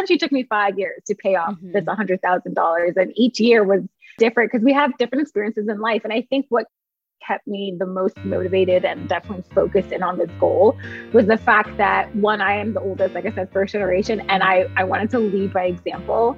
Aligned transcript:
essentially 0.00 0.18
took 0.18 0.32
me 0.32 0.44
five 0.44 0.78
years 0.78 1.02
to 1.06 1.14
pay 1.14 1.34
off 1.34 1.54
mm-hmm. 1.54 1.72
this 1.72 1.84
$100,000. 1.84 2.96
And 2.96 3.12
each 3.16 3.38
year 3.38 3.64
was 3.64 3.82
different 4.18 4.50
because 4.50 4.64
we 4.64 4.72
have 4.72 4.96
different 4.98 5.22
experiences 5.22 5.68
in 5.68 5.80
life. 5.80 6.02
And 6.04 6.12
I 6.12 6.22
think 6.22 6.46
what 6.48 6.66
kept 7.26 7.46
me 7.46 7.76
the 7.78 7.86
most 7.86 8.16
motivated 8.24 8.84
and 8.84 9.08
definitely 9.08 9.44
focused 9.54 9.92
in 9.92 10.02
on 10.02 10.16
this 10.16 10.30
goal 10.40 10.76
was 11.12 11.26
the 11.26 11.36
fact 11.36 11.76
that 11.76 12.14
one, 12.16 12.40
I 12.40 12.54
am 12.54 12.72
the 12.72 12.80
oldest, 12.80 13.14
like 13.14 13.26
I 13.26 13.32
said, 13.32 13.52
first 13.52 13.72
generation, 13.72 14.20
and 14.30 14.42
I, 14.42 14.66
I 14.76 14.84
wanted 14.84 15.10
to 15.10 15.18
lead 15.18 15.52
by 15.52 15.64
example. 15.64 16.36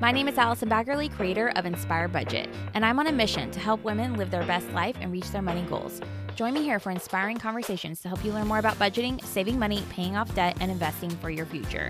My 0.00 0.12
name 0.12 0.28
is 0.28 0.38
Allison 0.38 0.68
Baggerly, 0.68 1.10
creator 1.10 1.52
of 1.56 1.66
Inspire 1.66 2.06
Budget, 2.06 2.48
and 2.74 2.84
I'm 2.84 3.00
on 3.00 3.06
a 3.06 3.12
mission 3.12 3.50
to 3.50 3.58
help 3.58 3.82
women 3.82 4.14
live 4.14 4.30
their 4.30 4.44
best 4.44 4.70
life 4.72 4.94
and 5.00 5.10
reach 5.10 5.30
their 5.32 5.42
money 5.42 5.62
goals. 5.62 6.00
Join 6.36 6.52
me 6.52 6.62
here 6.62 6.78
for 6.78 6.90
inspiring 6.90 7.38
conversations 7.38 8.00
to 8.02 8.08
help 8.08 8.22
you 8.22 8.30
learn 8.30 8.46
more 8.46 8.58
about 8.58 8.78
budgeting, 8.78 9.24
saving 9.24 9.58
money, 9.58 9.82
paying 9.88 10.16
off 10.16 10.32
debt, 10.34 10.56
and 10.60 10.70
investing 10.70 11.10
for 11.10 11.30
your 11.30 11.46
future. 11.46 11.88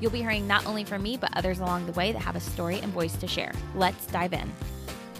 You'll 0.00 0.10
be 0.10 0.20
hearing 0.20 0.46
not 0.46 0.66
only 0.66 0.84
from 0.84 1.02
me, 1.02 1.16
but 1.16 1.36
others 1.36 1.58
along 1.58 1.86
the 1.86 1.92
way 1.92 2.12
that 2.12 2.22
have 2.22 2.36
a 2.36 2.40
story 2.40 2.78
and 2.80 2.92
voice 2.92 3.16
to 3.16 3.26
share. 3.26 3.52
Let's 3.74 4.06
dive 4.06 4.32
in. 4.32 4.50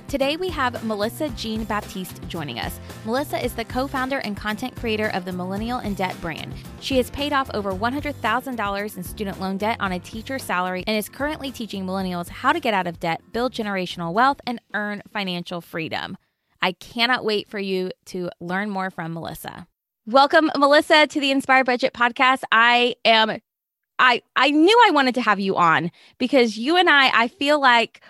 Today 0.09 0.38
we 0.38 0.48
have 0.48 0.82
Melissa 0.84 1.28
Jean 1.30 1.64
Baptiste 1.64 2.27
joining 2.28 2.59
us. 2.59 2.80
Melissa 3.05 3.45
is 3.45 3.55
the 3.55 3.64
co 3.64 3.86
founder 3.86 4.20
and 4.20 4.34
content 4.34 4.74
creator 4.74 5.09
of 5.09 5.27
the 5.27 5.33
Millennial 5.33 5.80
in 5.80 5.92
Debt 5.92 6.19
brand. 6.22 6.55
She 6.80 6.96
has 6.96 7.10
paid 7.10 7.34
off 7.34 7.50
over 7.52 7.72
$100,000 7.72 8.96
in 8.96 9.02
student 9.02 9.38
loan 9.38 9.59
debt 9.59 9.77
on 9.80 9.92
a 9.92 9.98
teacher 9.98 10.38
salary 10.38 10.83
and 10.86 10.97
is 10.97 11.10
currently 11.10 11.52
teaching 11.52 11.84
millennials 11.84 12.28
how 12.28 12.52
to 12.52 12.60
get 12.60 12.72
out 12.72 12.86
of 12.86 13.00
debt, 13.00 13.20
build 13.33 13.52
generational 13.52 14.14
wealth, 14.14 14.41
and 14.47 14.62
earn 14.72 15.02
financial 15.12 15.60
freedom. 15.60 16.16
I 16.62 16.72
cannot 16.72 17.24
wait 17.24 17.50
for 17.50 17.58
you 17.58 17.91
to 18.06 18.30
learn 18.41 18.70
more 18.70 18.91
from 18.91 19.12
Melissa. 19.12 19.66
Welcome, 20.06 20.50
Melissa, 20.56 21.06
to 21.06 21.20
the 21.20 21.30
Inspire 21.30 21.64
Budget 21.64 21.92
podcast. 21.92 22.45
I 22.50 22.95
am 23.05 23.41
I 23.98 24.22
I 24.36 24.50
knew 24.50 24.78
I 24.86 24.90
wanted 24.90 25.14
to 25.16 25.22
have 25.22 25.40
you 25.40 25.56
on 25.56 25.90
because 26.18 26.56
you 26.58 26.76
and 26.76 26.88
I 26.90 27.10
I 27.14 27.28
feel 27.28 27.60
like 27.60 28.00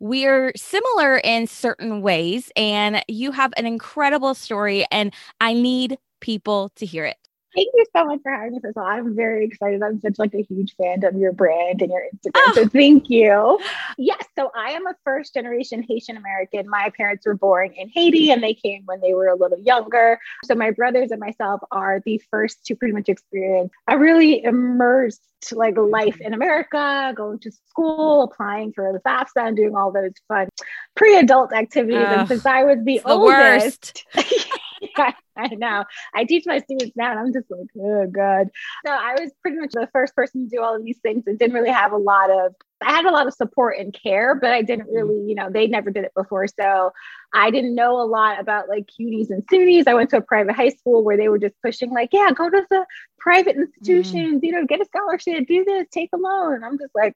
we're 0.00 0.52
similar 0.56 1.18
in 1.18 1.46
certain 1.46 2.02
ways, 2.02 2.50
and 2.56 3.04
you 3.08 3.30
have 3.32 3.52
an 3.56 3.66
incredible 3.66 4.34
story, 4.34 4.84
and 4.90 5.14
I 5.40 5.54
need 5.54 5.98
people 6.20 6.70
to 6.76 6.86
hear 6.86 7.04
it. 7.06 7.21
Thank 7.54 7.68
you 7.74 7.84
so 7.94 8.04
much 8.06 8.20
for 8.22 8.32
having 8.32 8.52
me. 8.52 8.60
First 8.60 8.76
of 8.76 8.82
all, 8.82 8.88
I'm 8.88 9.14
very 9.14 9.44
excited. 9.44 9.82
I'm 9.82 10.00
such 10.00 10.18
like 10.18 10.34
a 10.34 10.42
huge 10.42 10.74
fan 10.76 11.04
of 11.04 11.16
your 11.16 11.32
brand 11.32 11.82
and 11.82 11.90
your 11.90 12.02
Instagram. 12.02 12.30
Oh. 12.34 12.52
So 12.54 12.68
thank 12.68 13.10
you. 13.10 13.60
Yes. 13.98 14.24
So 14.38 14.50
I 14.56 14.72
am 14.72 14.86
a 14.86 14.94
first 15.04 15.34
generation 15.34 15.82
Haitian 15.82 16.16
American. 16.16 16.68
My 16.68 16.90
parents 16.96 17.26
were 17.26 17.34
born 17.34 17.72
in 17.74 17.88
Haiti 17.90 18.30
and 18.30 18.42
they 18.42 18.54
came 18.54 18.82
when 18.86 19.00
they 19.00 19.14
were 19.14 19.28
a 19.28 19.36
little 19.36 19.58
younger. 19.58 20.18
So 20.44 20.54
my 20.54 20.70
brothers 20.70 21.10
and 21.10 21.20
myself 21.20 21.60
are 21.70 22.00
the 22.04 22.22
first 22.30 22.64
to 22.66 22.74
pretty 22.74 22.94
much 22.94 23.08
experience 23.08 23.70
a 23.88 23.98
really 23.98 24.42
immersed 24.42 25.20
like 25.50 25.76
life 25.76 26.20
in 26.20 26.34
America, 26.34 27.12
going 27.16 27.38
to 27.40 27.50
school, 27.68 28.22
applying 28.22 28.72
for 28.72 28.92
the 28.92 29.00
FAFSA 29.00 29.48
and 29.48 29.56
doing 29.56 29.74
all 29.74 29.90
those 29.90 30.12
fun 30.28 30.48
pre-adult 30.94 31.52
activities. 31.52 31.98
Uh, 31.98 32.16
and 32.18 32.28
since 32.28 32.46
I 32.46 32.62
was 32.62 32.78
the, 32.84 32.98
the 32.98 33.10
oldest, 33.10 34.04
yeah, 34.14 34.22
I 35.36 35.48
know. 35.48 35.84
I 36.14 36.24
teach 36.24 36.44
my 36.46 36.58
students 36.58 36.96
now 36.96 37.10
and 37.10 37.20
I'm 37.20 37.32
just 37.32 37.50
like, 37.50 37.68
oh 37.80 38.06
God. 38.06 38.48
So 38.86 38.92
I 38.92 39.14
was 39.20 39.30
pretty 39.40 39.58
much 39.58 39.72
the 39.72 39.88
first 39.92 40.14
person 40.14 40.48
to 40.48 40.56
do 40.56 40.62
all 40.62 40.76
of 40.76 40.84
these 40.84 40.98
things 40.98 41.24
and 41.26 41.38
didn't 41.38 41.54
really 41.54 41.70
have 41.70 41.92
a 41.92 41.96
lot 41.96 42.30
of 42.30 42.54
I 42.84 42.90
had 42.90 43.04
a 43.04 43.10
lot 43.10 43.26
of 43.26 43.34
support 43.34 43.78
and 43.78 43.94
care, 43.94 44.34
but 44.34 44.50
I 44.50 44.62
didn't 44.62 44.86
mm-hmm. 44.86 44.96
really, 44.96 45.28
you 45.28 45.34
know, 45.34 45.50
they 45.50 45.66
never 45.66 45.90
did 45.90 46.04
it 46.04 46.12
before. 46.16 46.46
So 46.48 46.92
I 47.32 47.50
didn't 47.50 47.74
know 47.74 48.00
a 48.00 48.04
lot 48.04 48.40
about 48.40 48.68
like 48.68 48.88
CUNYs 48.98 49.30
and 49.30 49.46
SUNYs. 49.46 49.86
I 49.86 49.94
went 49.94 50.10
to 50.10 50.18
a 50.18 50.22
private 50.22 50.54
high 50.54 50.70
school 50.70 51.04
where 51.04 51.16
they 51.16 51.28
were 51.28 51.38
just 51.38 51.54
pushing, 51.62 51.90
like, 51.90 52.10
yeah, 52.12 52.30
go 52.34 52.50
to 52.50 52.66
the 52.70 52.84
private 53.18 53.56
institutions, 53.56 54.42
mm. 54.42 54.44
you 54.44 54.52
know, 54.52 54.66
get 54.66 54.80
a 54.80 54.84
scholarship, 54.84 55.46
do 55.46 55.64
this, 55.64 55.86
take 55.90 56.10
a 56.12 56.16
loan. 56.16 56.64
I'm 56.64 56.78
just 56.78 56.94
like, 56.94 57.14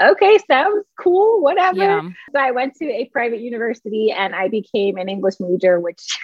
okay, 0.00 0.38
sounds 0.46 0.84
cool, 0.98 1.40
whatever. 1.40 1.78
Yeah. 1.78 2.08
So 2.32 2.40
I 2.40 2.50
went 2.50 2.74
to 2.76 2.84
a 2.86 3.06
private 3.06 3.40
university 3.40 4.12
and 4.12 4.34
I 4.34 4.48
became 4.48 4.96
an 4.96 5.08
English 5.08 5.34
major, 5.40 5.80
which 5.80 6.18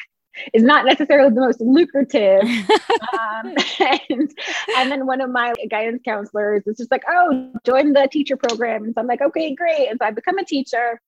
is 0.53 0.63
not 0.63 0.85
necessarily 0.85 1.31
the 1.35 1.41
most 1.41 1.61
lucrative. 1.61 2.43
um, 3.13 3.55
and, 4.11 4.31
and 4.77 4.91
then 4.91 5.07
one 5.07 5.21
of 5.21 5.31
my 5.31 5.53
guidance 5.71 6.03
counselors 6.05 6.63
is 6.67 6.77
just 6.77 6.91
like, 6.91 7.03
oh, 7.09 7.53
join 7.65 7.93
the 7.93 8.09
teacher 8.11 8.37
program. 8.37 8.85
And 8.85 8.95
so 8.95 9.01
I'm 9.01 9.07
like, 9.07 9.23
okay, 9.23 9.55
great. 9.55 9.89
And 9.89 9.99
so 10.01 10.07
I 10.07 10.11
become 10.11 10.39
a 10.39 10.45
teacher. 10.45 11.01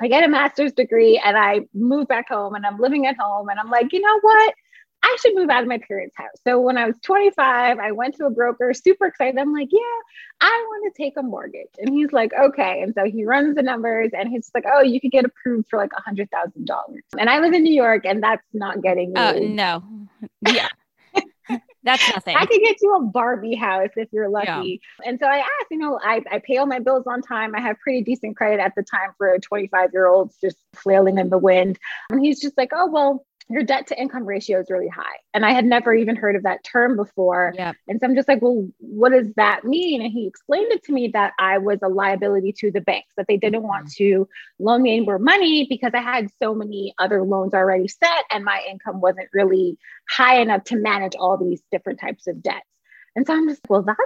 I 0.00 0.08
get 0.08 0.24
a 0.24 0.28
master's 0.28 0.72
degree 0.72 1.20
and 1.24 1.36
I 1.36 1.60
move 1.74 2.08
back 2.08 2.28
home 2.28 2.54
and 2.54 2.66
I'm 2.66 2.78
living 2.78 3.06
at 3.06 3.16
home. 3.18 3.48
And 3.48 3.60
I'm 3.60 3.70
like, 3.70 3.92
you 3.92 4.00
know 4.00 4.18
what? 4.20 4.54
I 5.02 5.16
should 5.20 5.34
move 5.34 5.50
out 5.50 5.62
of 5.62 5.68
my 5.68 5.78
parents' 5.78 6.14
house. 6.16 6.28
So 6.46 6.60
when 6.60 6.78
I 6.78 6.86
was 6.86 6.96
25, 7.02 7.78
I 7.78 7.92
went 7.92 8.16
to 8.16 8.26
a 8.26 8.30
broker, 8.30 8.72
super 8.72 9.06
excited. 9.06 9.38
I'm 9.38 9.52
like, 9.52 9.68
yeah, 9.72 9.80
I 10.40 10.64
want 10.68 10.94
to 10.94 11.02
take 11.02 11.16
a 11.16 11.22
mortgage. 11.22 11.68
And 11.78 11.88
he's 11.90 12.12
like, 12.12 12.32
okay. 12.32 12.82
And 12.82 12.94
so 12.94 13.04
he 13.04 13.24
runs 13.24 13.56
the 13.56 13.62
numbers 13.62 14.10
and 14.16 14.28
he's 14.28 14.50
like, 14.54 14.64
oh, 14.72 14.80
you 14.80 15.00
could 15.00 15.10
get 15.10 15.24
approved 15.24 15.68
for 15.68 15.78
like 15.78 15.92
a 15.96 16.02
hundred 16.02 16.30
thousand 16.30 16.66
dollars. 16.66 17.02
And 17.18 17.28
I 17.28 17.40
live 17.40 17.52
in 17.52 17.64
New 17.64 17.74
York 17.74 18.04
and 18.04 18.22
that's 18.22 18.46
not 18.52 18.80
getting 18.80 19.12
Oh, 19.16 19.30
uh, 19.30 19.40
no. 19.40 19.82
Yeah. 20.46 20.68
That's 21.84 22.08
nothing. 22.14 22.36
I 22.36 22.46
could 22.46 22.60
get 22.60 22.76
you 22.80 22.94
a 22.94 23.02
Barbie 23.02 23.56
house 23.56 23.90
if 23.96 24.08
you're 24.12 24.28
lucky. 24.28 24.80
Yeah. 25.00 25.08
And 25.08 25.18
so 25.20 25.26
I 25.26 25.38
asked, 25.38 25.66
you 25.70 25.78
know, 25.78 25.98
I, 26.02 26.22
I 26.30 26.38
pay 26.38 26.56
all 26.58 26.66
my 26.66 26.78
bills 26.78 27.04
on 27.06 27.22
time. 27.22 27.54
I 27.56 27.60
have 27.60 27.76
pretty 27.80 28.02
decent 28.02 28.36
credit 28.36 28.60
at 28.60 28.74
the 28.76 28.82
time 28.82 29.10
for 29.18 29.34
a 29.34 29.40
25 29.40 29.90
year 29.92 30.06
old 30.06 30.32
just 30.40 30.58
flailing 30.74 31.18
in 31.18 31.28
the 31.28 31.38
wind. 31.38 31.78
And 32.10 32.24
he's 32.24 32.40
just 32.40 32.56
like, 32.56 32.70
oh, 32.72 32.88
well, 32.88 33.26
your 33.48 33.62
debt 33.62 33.86
to 33.88 34.00
income 34.00 34.24
ratio 34.24 34.60
is 34.60 34.70
really 34.70 34.88
high. 34.88 35.16
And 35.34 35.44
I 35.44 35.52
had 35.52 35.64
never 35.64 35.94
even 35.94 36.16
heard 36.16 36.36
of 36.36 36.44
that 36.44 36.64
term 36.64 36.96
before. 36.96 37.52
Yep. 37.56 37.76
And 37.88 38.00
so 38.00 38.06
I'm 38.06 38.14
just 38.14 38.28
like, 38.28 38.40
well, 38.40 38.68
what 38.78 39.12
does 39.12 39.28
that 39.36 39.64
mean? 39.64 40.02
And 40.02 40.12
he 40.12 40.26
explained 40.26 40.72
it 40.72 40.84
to 40.84 40.92
me 40.92 41.08
that 41.08 41.32
I 41.38 41.58
was 41.58 41.78
a 41.82 41.88
liability 41.88 42.52
to 42.58 42.70
the 42.70 42.80
banks, 42.80 43.12
that 43.16 43.26
they 43.28 43.36
didn't 43.36 43.62
want 43.62 43.86
mm. 43.86 43.94
to 43.96 44.28
loan 44.58 44.82
me 44.82 44.96
any 44.96 45.04
more 45.04 45.18
money 45.18 45.66
because 45.68 45.92
I 45.94 46.00
had 46.00 46.30
so 46.42 46.54
many 46.54 46.94
other 46.98 47.22
loans 47.22 47.54
already 47.54 47.88
set 47.88 48.24
and 48.30 48.44
my 48.44 48.64
income 48.70 49.00
wasn't 49.00 49.28
really 49.32 49.76
high 50.08 50.40
enough 50.40 50.64
to 50.64 50.76
manage 50.76 51.14
all 51.16 51.36
these 51.36 51.62
different 51.70 52.00
types 52.00 52.26
of 52.26 52.42
debts. 52.42 52.66
And 53.14 53.26
so 53.26 53.34
I'm 53.34 53.48
just, 53.48 53.60
well, 53.68 53.82
that's 53.82 53.98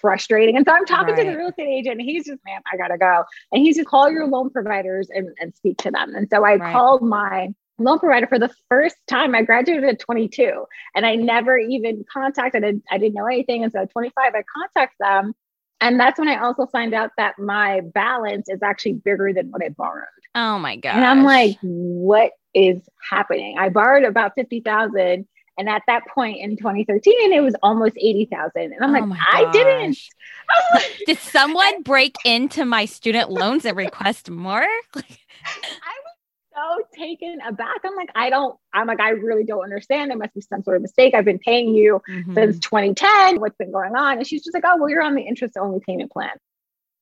frustrating. 0.00 0.56
And 0.56 0.66
so 0.66 0.72
I'm 0.72 0.84
talking 0.84 1.14
right. 1.14 1.24
to 1.24 1.30
the 1.30 1.36
real 1.36 1.48
estate 1.48 1.68
agent, 1.68 2.00
and 2.00 2.02
he's 2.02 2.26
just, 2.26 2.40
man, 2.44 2.60
I 2.70 2.76
gotta 2.76 2.98
go. 2.98 3.24
And 3.52 3.62
he's 3.62 3.76
just 3.76 3.88
call 3.88 4.10
your 4.10 4.26
loan 4.26 4.50
providers 4.50 5.08
and, 5.10 5.28
and 5.40 5.54
speak 5.54 5.78
to 5.78 5.90
them. 5.90 6.14
And 6.14 6.28
so 6.30 6.44
I 6.44 6.56
right. 6.56 6.72
called 6.72 7.02
my 7.02 7.48
loan 7.78 7.98
provider 7.98 8.26
for 8.26 8.38
the 8.38 8.50
first 8.68 8.96
time. 9.06 9.34
I 9.34 9.42
graduated 9.42 9.84
at 9.84 10.00
22 10.00 10.64
and 10.94 11.06
I 11.06 11.14
never 11.14 11.56
even 11.58 12.04
contacted, 12.12 12.64
I, 12.64 12.74
I 12.90 12.98
didn't 12.98 13.14
know 13.14 13.26
anything. 13.26 13.64
And 13.64 13.72
so 13.72 13.82
at 13.82 13.90
25, 13.90 14.34
I 14.34 14.42
contact 14.56 14.94
them. 14.98 15.34
And 15.80 15.98
that's 15.98 16.18
when 16.18 16.28
I 16.28 16.38
also 16.38 16.66
find 16.66 16.92
out 16.92 17.10
that 17.18 17.38
my 17.38 17.80
balance 17.80 18.48
is 18.48 18.62
actually 18.62 18.94
bigger 18.94 19.32
than 19.32 19.50
what 19.50 19.62
I 19.62 19.68
borrowed. 19.68 20.06
Oh 20.34 20.58
my 20.58 20.76
God. 20.76 20.96
And 20.96 21.04
I'm 21.04 21.24
like, 21.24 21.56
what 21.62 22.32
is 22.52 22.80
happening? 23.08 23.56
I 23.58 23.68
borrowed 23.68 24.04
about 24.04 24.32
50,000 24.34 25.26
and 25.58 25.68
at 25.68 25.82
that 25.88 26.06
point 26.06 26.38
in 26.38 26.56
2013, 26.56 27.32
it 27.32 27.40
was 27.40 27.56
almost 27.64 27.94
80,000. 27.96 28.52
And 28.56 28.74
I'm 28.80 28.94
oh 28.94 29.06
like, 29.06 29.18
I 29.28 29.50
didn't. 29.50 29.98
Did 31.04 31.18
someone 31.18 31.82
break 31.82 32.14
into 32.24 32.64
my 32.64 32.84
student 32.84 33.28
loans 33.28 33.64
and 33.64 33.76
request 33.76 34.30
more? 34.30 34.62
I 34.94 35.02
so 36.58 36.84
taken 36.94 37.38
aback. 37.46 37.78
I'm 37.84 37.94
like, 37.94 38.10
I 38.14 38.30
don't, 38.30 38.56
I'm 38.72 38.86
like, 38.86 39.00
I 39.00 39.10
really 39.10 39.44
don't 39.44 39.62
understand. 39.62 40.10
There 40.10 40.18
must 40.18 40.34
be 40.34 40.40
some 40.40 40.62
sort 40.62 40.76
of 40.76 40.82
mistake. 40.82 41.14
I've 41.14 41.24
been 41.24 41.38
paying 41.38 41.74
you 41.74 42.00
mm-hmm. 42.08 42.34
since 42.34 42.58
2010. 42.60 43.40
What's 43.40 43.56
been 43.56 43.72
going 43.72 43.94
on? 43.96 44.18
And 44.18 44.26
she's 44.26 44.44
just 44.44 44.54
like, 44.54 44.64
oh, 44.66 44.76
well, 44.78 44.88
you're 44.88 45.02
on 45.02 45.14
the 45.14 45.22
interest 45.22 45.56
only 45.56 45.80
payment 45.80 46.12
plan. 46.12 46.30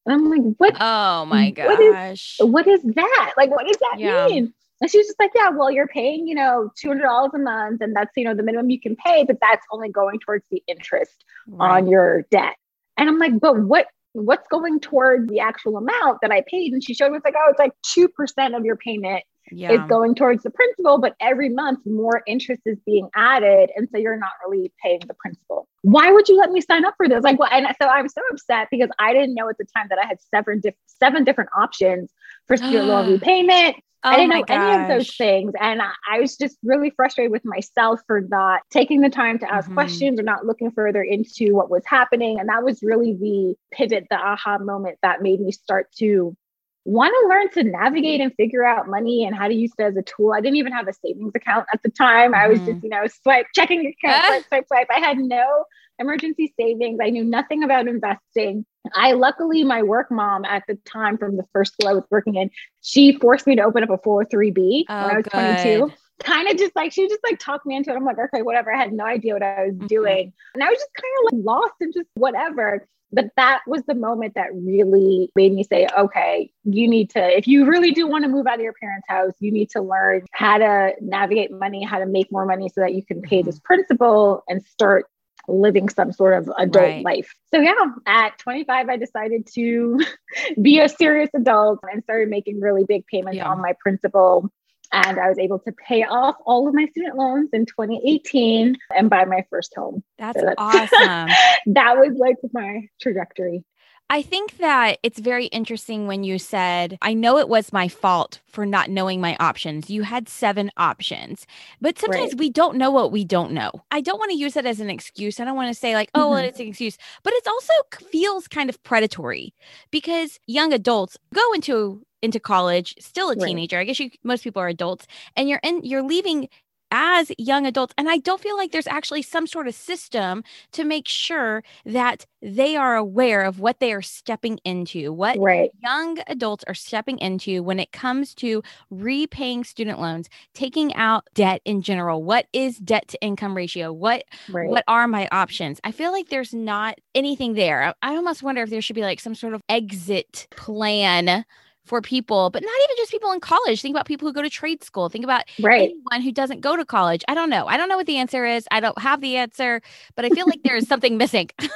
And 0.04 0.14
I'm 0.14 0.30
like, 0.30 0.56
what? 0.58 0.76
Oh 0.80 1.24
my 1.26 1.50
gosh. 1.50 1.66
What 1.66 1.80
is, 1.80 2.36
what 2.40 2.66
is 2.66 2.82
that? 2.94 3.34
Like, 3.36 3.50
what 3.50 3.66
does 3.66 3.76
that 3.78 3.96
yeah. 3.98 4.26
mean? 4.26 4.54
And 4.80 4.90
she's 4.90 5.06
just 5.06 5.18
like, 5.18 5.30
yeah, 5.34 5.48
well, 5.48 5.70
you're 5.70 5.88
paying, 5.88 6.28
you 6.28 6.34
know, 6.34 6.70
$200 6.84 7.34
a 7.34 7.38
month 7.38 7.80
and 7.80 7.96
that's, 7.96 8.12
you 8.14 8.24
know, 8.24 8.34
the 8.34 8.42
minimum 8.42 8.70
you 8.70 8.80
can 8.80 8.94
pay, 8.94 9.24
but 9.24 9.38
that's 9.40 9.64
only 9.72 9.88
going 9.88 10.20
towards 10.20 10.44
the 10.50 10.62
interest 10.66 11.24
right. 11.48 11.78
on 11.78 11.88
your 11.88 12.22
debt. 12.30 12.54
And 12.98 13.08
I'm 13.08 13.18
like, 13.18 13.40
but 13.40 13.58
what, 13.58 13.86
what's 14.12 14.46
going 14.48 14.80
toward 14.80 15.28
the 15.28 15.40
actual 15.40 15.78
amount 15.78 16.18
that 16.22 16.30
I 16.30 16.42
paid? 16.46 16.72
And 16.72 16.84
she 16.84 16.94
showed 16.94 17.10
me, 17.10 17.16
it's 17.16 17.24
like, 17.24 17.34
oh, 17.36 17.50
it's 17.50 17.58
like 17.58 17.72
2% 17.96 18.56
of 18.56 18.64
your 18.64 18.76
payment 18.76 19.24
yeah. 19.50 19.72
is 19.72 19.80
going 19.88 20.14
towards 20.14 20.42
the 20.42 20.50
principal, 20.50 20.98
but 20.98 21.14
every 21.20 21.48
month 21.48 21.80
more 21.86 22.22
interest 22.26 22.62
is 22.66 22.78
being 22.86 23.08
added. 23.14 23.70
And 23.76 23.88
so 23.90 23.98
you're 23.98 24.16
not 24.16 24.32
really 24.46 24.72
paying 24.82 25.00
the 25.06 25.14
principal. 25.14 25.68
Why 25.82 26.10
would 26.10 26.28
you 26.28 26.36
let 26.36 26.50
me 26.50 26.60
sign 26.60 26.84
up 26.84 26.94
for 26.96 27.08
this? 27.08 27.22
Like, 27.22 27.38
well, 27.38 27.48
and 27.52 27.66
so 27.80 27.86
I 27.88 28.02
was 28.02 28.12
so 28.12 28.22
upset 28.30 28.68
because 28.70 28.90
I 28.98 29.12
didn't 29.12 29.34
know 29.34 29.48
at 29.48 29.58
the 29.58 29.66
time 29.76 29.86
that 29.90 29.98
I 30.02 30.06
had 30.06 30.18
seven, 30.20 30.60
diff- 30.60 30.74
seven 30.86 31.24
different 31.24 31.50
options 31.56 32.10
for 32.46 32.56
student 32.56 32.86
loan 32.86 33.10
repayment. 33.12 33.76
Oh 34.04 34.10
I 34.10 34.16
didn't 34.16 34.30
know 34.30 34.44
gosh. 34.44 34.56
any 34.56 34.82
of 34.82 34.88
those 34.88 35.16
things. 35.16 35.52
And 35.60 35.82
I, 35.82 35.90
I, 36.08 36.20
was 36.20 36.36
just 36.36 36.58
really 36.62 36.90
frustrated 36.90 37.32
with 37.32 37.44
myself 37.44 38.00
for 38.06 38.20
not 38.20 38.60
taking 38.70 39.00
the 39.00 39.08
time 39.08 39.38
to 39.40 39.52
ask 39.52 39.66
mm-hmm. 39.66 39.74
questions 39.74 40.20
or 40.20 40.22
not 40.22 40.46
looking 40.46 40.70
further 40.70 41.02
into 41.02 41.54
what 41.54 41.70
was 41.70 41.82
happening. 41.86 42.38
And 42.38 42.48
that 42.48 42.62
was 42.62 42.82
really 42.82 43.14
the 43.14 43.54
pivot, 43.72 44.06
the 44.08 44.16
aha 44.16 44.58
moment 44.58 44.98
that 45.02 45.22
made 45.22 45.40
me 45.40 45.50
start 45.50 45.90
to 45.98 46.36
want 46.86 47.12
to 47.20 47.28
learn 47.28 47.50
to 47.50 47.70
navigate 47.70 48.20
and 48.20 48.32
figure 48.36 48.64
out 48.64 48.88
money 48.88 49.24
and 49.24 49.36
how 49.36 49.48
to 49.48 49.54
use 49.54 49.72
it 49.76 49.82
as 49.82 49.96
a 49.96 50.02
tool. 50.02 50.32
I 50.32 50.40
didn't 50.40 50.56
even 50.56 50.72
have 50.72 50.86
a 50.86 50.92
savings 50.92 51.32
account 51.34 51.66
at 51.72 51.82
the 51.82 51.90
time. 51.90 52.34
I 52.34 52.46
was 52.46 52.60
just, 52.60 52.70
mm-hmm. 52.70 52.84
you 52.84 52.90
know, 52.90 53.06
swipe, 53.22 53.46
checking 53.54 53.80
account, 53.86 54.24
swipe, 54.26 54.44
swipe, 54.48 54.66
swipe. 54.68 54.86
I 54.90 55.00
had 55.00 55.18
no 55.18 55.64
emergency 55.98 56.54
savings. 56.58 57.00
I 57.02 57.10
knew 57.10 57.24
nothing 57.24 57.64
about 57.64 57.88
investing. 57.88 58.64
I 58.94 59.12
luckily, 59.12 59.64
my 59.64 59.82
work 59.82 60.12
mom 60.12 60.44
at 60.44 60.62
the 60.68 60.76
time 60.86 61.18
from 61.18 61.36
the 61.36 61.44
first 61.52 61.72
school 61.72 61.88
I 61.88 61.92
was 61.92 62.04
working 62.08 62.36
in, 62.36 62.50
she 62.82 63.18
forced 63.18 63.46
me 63.48 63.56
to 63.56 63.62
open 63.62 63.82
up 63.82 63.90
a 63.90 63.98
403B 63.98 64.84
oh, 64.88 65.02
when 65.02 65.10
I 65.10 65.16
was 65.16 65.24
good. 65.24 65.88
22 65.88 65.92
kind 66.20 66.48
of 66.48 66.56
just 66.56 66.74
like 66.74 66.92
she 66.92 67.06
just 67.08 67.20
like 67.24 67.38
talked 67.38 67.66
me 67.66 67.76
into 67.76 67.90
it. 67.90 67.96
I'm 67.96 68.04
like, 68.04 68.18
okay, 68.18 68.42
whatever. 68.42 68.72
I 68.72 68.78
had 68.78 68.92
no 68.92 69.04
idea 69.04 69.34
what 69.34 69.42
I 69.42 69.64
was 69.64 69.74
mm-hmm. 69.74 69.86
doing. 69.86 70.32
And 70.54 70.62
I 70.62 70.68
was 70.68 70.78
just 70.78 70.90
kind 70.94 71.12
of 71.18 71.32
like 71.32 71.44
lost 71.44 71.74
and 71.80 71.92
just 71.92 72.08
whatever. 72.14 72.86
But 73.12 73.30
that 73.36 73.60
was 73.66 73.82
the 73.86 73.94
moment 73.94 74.34
that 74.34 74.48
really 74.52 75.30
made 75.36 75.52
me 75.52 75.62
say, 75.62 75.86
okay, 75.96 76.50
you 76.64 76.88
need 76.88 77.10
to, 77.10 77.36
if 77.36 77.46
you 77.46 77.64
really 77.64 77.92
do 77.92 78.06
want 78.06 78.24
to 78.24 78.28
move 78.28 78.46
out 78.46 78.56
of 78.56 78.60
your 78.60 78.74
parents' 78.74 79.06
house, 79.08 79.32
you 79.38 79.52
need 79.52 79.70
to 79.70 79.80
learn 79.80 80.24
how 80.32 80.58
to 80.58 80.92
navigate 81.00 81.52
money, 81.52 81.84
how 81.84 81.98
to 81.98 82.06
make 82.06 82.30
more 82.32 82.44
money 82.44 82.68
so 82.68 82.80
that 82.80 82.94
you 82.94 83.04
can 83.04 83.22
pay 83.22 83.42
this 83.42 83.56
mm-hmm. 83.56 83.66
principal 83.66 84.42
and 84.48 84.64
start 84.64 85.06
living 85.48 85.88
some 85.88 86.12
sort 86.12 86.34
of 86.34 86.50
adult 86.58 86.84
right. 86.84 87.04
life. 87.04 87.32
So 87.52 87.60
yeah, 87.60 87.74
at 88.06 88.38
25, 88.38 88.88
I 88.88 88.96
decided 88.96 89.46
to 89.54 90.00
be 90.62 90.80
a 90.80 90.88
serious 90.88 91.30
adult 91.34 91.80
and 91.90 92.02
started 92.02 92.28
making 92.28 92.60
really 92.60 92.84
big 92.84 93.06
payments 93.06 93.36
yeah. 93.36 93.48
on 93.48 93.60
my 93.60 93.74
principal 93.80 94.50
and 94.92 95.18
I 95.18 95.28
was 95.28 95.38
able 95.38 95.58
to 95.60 95.72
pay 95.72 96.02
off 96.04 96.36
all 96.44 96.68
of 96.68 96.74
my 96.74 96.86
student 96.86 97.16
loans 97.16 97.50
in 97.52 97.66
2018 97.66 98.76
and 98.94 99.10
buy 99.10 99.24
my 99.24 99.44
first 99.50 99.74
home. 99.74 100.02
That's, 100.18 100.38
so 100.38 100.46
that's 100.46 100.56
awesome. 100.58 101.28
that 101.74 101.96
was 101.98 102.16
like 102.16 102.36
my 102.52 102.88
trajectory. 103.00 103.64
I 104.08 104.22
think 104.22 104.58
that 104.58 104.98
it's 105.02 105.18
very 105.18 105.46
interesting 105.46 106.06
when 106.06 106.22
you 106.22 106.38
said, 106.38 106.96
I 107.02 107.12
know 107.12 107.38
it 107.38 107.48
was 107.48 107.72
my 107.72 107.88
fault 107.88 108.40
for 108.46 108.64
not 108.64 108.88
knowing 108.88 109.20
my 109.20 109.36
options. 109.40 109.90
You 109.90 110.02
had 110.02 110.28
seven 110.28 110.70
options, 110.76 111.44
but 111.80 111.98
sometimes 111.98 112.32
right. 112.32 112.38
we 112.38 112.50
don't 112.50 112.76
know 112.76 112.92
what 112.92 113.10
we 113.10 113.24
don't 113.24 113.50
know. 113.50 113.72
I 113.90 114.00
don't 114.00 114.18
want 114.18 114.30
to 114.30 114.36
use 114.38 114.54
that 114.54 114.64
as 114.64 114.78
an 114.78 114.90
excuse. 114.90 115.40
I 115.40 115.44
don't 115.44 115.56
want 115.56 115.74
to 115.74 115.78
say, 115.78 115.94
like, 115.94 116.10
oh, 116.14 116.20
mm-hmm. 116.20 116.30
well, 116.30 116.44
it's 116.44 116.60
an 116.60 116.68
excuse, 116.68 116.96
but 117.24 117.32
it 117.32 117.48
also 117.48 117.72
feels 118.12 118.46
kind 118.46 118.70
of 118.70 118.80
predatory 118.84 119.52
because 119.90 120.38
young 120.46 120.72
adults 120.72 121.18
go 121.34 121.52
into 121.52 122.02
into 122.22 122.40
college, 122.40 122.94
still 122.98 123.30
a 123.30 123.36
teenager. 123.36 123.76
Right. 123.76 123.82
I 123.82 123.84
guess 123.84 124.00
you 124.00 124.10
most 124.24 124.44
people 124.44 124.62
are 124.62 124.68
adults, 124.68 125.06
and 125.36 125.48
you're 125.48 125.60
in 125.62 125.82
you're 125.82 126.02
leaving 126.02 126.48
as 126.90 127.32
young 127.38 127.66
adults. 127.66 127.94
And 127.98 128.08
I 128.08 128.18
don't 128.18 128.40
feel 128.40 128.56
like 128.56 128.72
there's 128.72 128.86
actually 128.86 129.22
some 129.22 129.46
sort 129.46 129.68
of 129.68 129.74
system 129.74 130.44
to 130.72 130.84
make 130.84 131.08
sure 131.08 131.62
that 131.84 132.26
they 132.42 132.76
are 132.76 132.96
aware 132.96 133.42
of 133.42 133.60
what 133.60 133.80
they 133.80 133.92
are 133.92 134.02
stepping 134.02 134.58
into, 134.64 135.12
what 135.12 135.38
right. 135.38 135.70
young 135.82 136.18
adults 136.28 136.64
are 136.68 136.74
stepping 136.74 137.18
into 137.18 137.62
when 137.62 137.80
it 137.80 137.92
comes 137.92 138.34
to 138.36 138.62
repaying 138.90 139.64
student 139.64 140.00
loans, 140.00 140.28
taking 140.54 140.94
out 140.94 141.28
debt 141.34 141.60
in 141.64 141.82
general. 141.82 142.22
What 142.22 142.46
is 142.52 142.78
debt 142.78 143.08
to 143.08 143.20
income 143.20 143.56
ratio? 143.56 143.92
What 143.92 144.24
right. 144.50 144.68
what 144.68 144.84
are 144.86 145.08
my 145.08 145.28
options? 145.32 145.80
I 145.84 145.92
feel 145.92 146.12
like 146.12 146.28
there's 146.28 146.54
not 146.54 146.98
anything 147.14 147.54
there. 147.54 147.94
I 148.02 148.16
almost 148.16 148.42
wonder 148.42 148.62
if 148.62 148.70
there 148.70 148.82
should 148.82 148.96
be 148.96 149.02
like 149.02 149.20
some 149.20 149.34
sort 149.34 149.54
of 149.54 149.62
exit 149.68 150.46
plan 150.50 151.44
for 151.86 152.02
people, 152.02 152.50
but 152.50 152.62
not 152.62 152.74
even 152.84 152.96
just 152.96 153.10
people 153.10 153.32
in 153.32 153.40
college. 153.40 153.80
Think 153.80 153.94
about 153.94 154.06
people 154.06 154.28
who 154.28 154.32
go 154.32 154.42
to 154.42 154.50
trade 154.50 154.82
school. 154.84 155.08
Think 155.08 155.24
about 155.24 155.44
right. 155.60 155.90
anyone 155.90 156.22
who 156.22 156.32
doesn't 156.32 156.60
go 156.60 156.76
to 156.76 156.84
college. 156.84 157.24
I 157.28 157.34
don't 157.34 157.48
know. 157.48 157.66
I 157.66 157.76
don't 157.76 157.88
know 157.88 157.96
what 157.96 158.06
the 158.06 158.18
answer 158.18 158.44
is. 158.44 158.66
I 158.70 158.80
don't 158.80 158.98
have 158.98 159.20
the 159.20 159.36
answer, 159.36 159.80
but 160.14 160.24
I 160.24 160.30
feel 160.30 160.46
like 160.46 160.62
there 160.62 160.76
is 160.76 160.86
something 160.88 161.16
missing. 161.16 161.48
and 161.58 161.70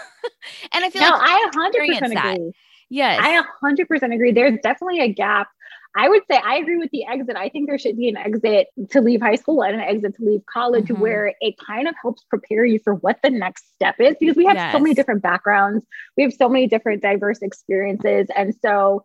I 0.84 0.90
feel 0.90 1.02
no, 1.02 1.10
like 1.10 1.22
I 1.22 1.50
100% 1.54 1.70
agree. 1.70 2.14
That. 2.14 2.52
Yes. 2.90 3.20
I 3.22 3.42
100% 3.62 4.14
agree. 4.14 4.32
There's 4.32 4.58
definitely 4.62 5.00
a 5.00 5.08
gap. 5.08 5.48
I 5.96 6.08
would 6.08 6.22
say 6.30 6.36
I 6.36 6.56
agree 6.56 6.76
with 6.76 6.90
the 6.92 7.04
exit. 7.04 7.36
I 7.36 7.48
think 7.48 7.68
there 7.68 7.78
should 7.78 7.96
be 7.96 8.08
an 8.08 8.16
exit 8.16 8.68
to 8.90 9.00
leave 9.00 9.20
high 9.20 9.34
school 9.34 9.62
and 9.62 9.74
an 9.74 9.80
exit 9.80 10.16
to 10.16 10.24
leave 10.24 10.42
college 10.46 10.84
mm-hmm. 10.84 11.00
where 11.00 11.34
it 11.40 11.56
kind 11.58 11.88
of 11.88 11.94
helps 12.00 12.22
prepare 12.24 12.64
you 12.64 12.78
for 12.78 12.94
what 12.94 13.18
the 13.22 13.30
next 13.30 13.72
step 13.74 13.96
is 13.98 14.14
because 14.20 14.36
we 14.36 14.44
have 14.44 14.56
yes. 14.56 14.72
so 14.72 14.78
many 14.78 14.94
different 14.94 15.20
backgrounds. 15.20 15.84
We 16.16 16.22
have 16.22 16.32
so 16.32 16.48
many 16.48 16.68
different 16.68 17.02
diverse 17.02 17.42
experiences. 17.42 18.28
And 18.36 18.54
so 18.62 19.02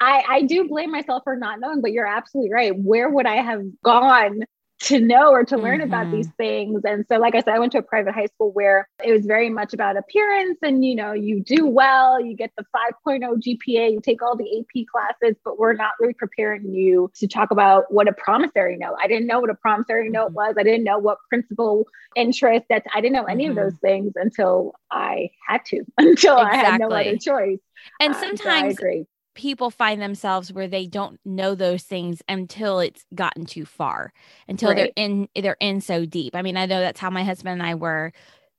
I, 0.00 0.24
I 0.28 0.42
do 0.42 0.68
blame 0.68 0.92
myself 0.92 1.24
for 1.24 1.36
not 1.36 1.60
knowing, 1.60 1.80
but 1.80 1.92
you're 1.92 2.06
absolutely 2.06 2.52
right. 2.52 2.72
Where 2.76 3.08
would 3.10 3.26
I 3.26 3.36
have 3.36 3.62
gone 3.82 4.42
to 4.80 5.00
know 5.00 5.30
or 5.30 5.44
to 5.44 5.56
learn 5.56 5.80
mm-hmm. 5.80 5.88
about 5.88 6.12
these 6.12 6.28
things? 6.36 6.82
And 6.84 7.04
so, 7.08 7.16
like 7.16 7.34
I 7.34 7.40
said, 7.40 7.54
I 7.54 7.58
went 7.58 7.72
to 7.72 7.78
a 7.78 7.82
private 7.82 8.14
high 8.14 8.26
school 8.26 8.52
where 8.52 8.88
it 9.04 9.10
was 9.10 9.26
very 9.26 9.50
much 9.50 9.74
about 9.74 9.96
appearance 9.96 10.58
and, 10.62 10.84
you 10.84 10.94
know, 10.94 11.12
you 11.12 11.42
do 11.42 11.66
well, 11.66 12.24
you 12.24 12.36
get 12.36 12.52
the 12.56 12.64
5.0 13.06 13.20
GPA, 13.20 13.92
you 13.92 14.00
take 14.00 14.22
all 14.22 14.36
the 14.36 14.60
AP 14.60 14.86
classes, 14.86 15.36
but 15.44 15.58
we're 15.58 15.72
not 15.72 15.92
really 15.98 16.14
preparing 16.14 16.72
you 16.72 17.10
to 17.16 17.26
talk 17.26 17.50
about 17.50 17.92
what 17.92 18.06
a 18.06 18.12
promissory 18.12 18.76
note. 18.76 18.94
I 19.02 19.08
didn't 19.08 19.26
know 19.26 19.40
what 19.40 19.50
a 19.50 19.56
promissory 19.56 20.04
mm-hmm. 20.04 20.12
note 20.12 20.32
was. 20.32 20.54
I 20.56 20.62
didn't 20.62 20.84
know 20.84 20.98
what 20.98 21.18
principal 21.28 21.88
interest 22.14 22.66
that 22.70 22.84
I 22.94 23.00
didn't 23.00 23.16
know 23.16 23.24
any 23.24 23.48
mm-hmm. 23.48 23.58
of 23.58 23.64
those 23.64 23.80
things 23.80 24.12
until 24.14 24.74
I 24.92 25.30
had 25.48 25.64
to, 25.66 25.84
until 25.98 26.38
exactly. 26.38 26.58
I 26.60 26.70
had 26.70 26.80
no 26.80 26.90
other 26.90 27.16
choice. 27.16 27.58
And 28.00 28.14
sometimes 28.14 28.78
so 28.78 29.04
people 29.38 29.70
find 29.70 30.02
themselves 30.02 30.52
where 30.52 30.66
they 30.66 30.84
don't 30.84 31.20
know 31.24 31.54
those 31.54 31.84
things 31.84 32.20
until 32.28 32.80
it's 32.80 33.04
gotten 33.14 33.46
too 33.46 33.64
far 33.64 34.12
until 34.48 34.70
right. 34.70 34.76
they're 34.76 35.04
in 35.04 35.28
they're 35.36 35.56
in 35.60 35.80
so 35.80 36.04
deep 36.04 36.34
i 36.34 36.42
mean 36.42 36.56
i 36.56 36.66
know 36.66 36.80
that's 36.80 36.98
how 36.98 37.08
my 37.08 37.22
husband 37.22 37.52
and 37.52 37.62
i 37.62 37.72
were 37.72 38.12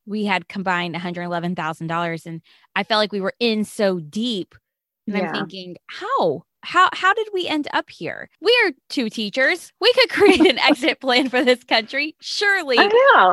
we 0.06 0.24
had 0.24 0.48
combined 0.48 0.96
$111000 0.96 2.26
and 2.26 2.42
i 2.78 2.84
felt 2.86 3.00
like 3.00 3.12
we 3.12 3.20
were 3.20 3.34
in 3.42 3.66
so 3.66 4.00
deep 4.00 4.56
and 5.06 5.18
yeah. 5.18 5.28
i'm 5.28 5.34
thinking 5.34 5.76
how 5.88 6.44
how 6.62 6.90
how 6.94 7.14
did 7.14 7.28
we 7.34 7.48
end 7.48 7.68
up 7.74 7.90
here? 7.90 8.30
We 8.42 8.58
are 8.66 8.72
two 8.90 9.10
teachers. 9.10 9.72
We 9.80 9.92
could 9.94 10.10
create 10.10 10.42
an 10.42 10.60
exit 10.70 11.00
plan 11.00 11.30
for 11.30 11.44
this 11.44 11.64
country. 11.64 12.16
Surely 12.20 12.78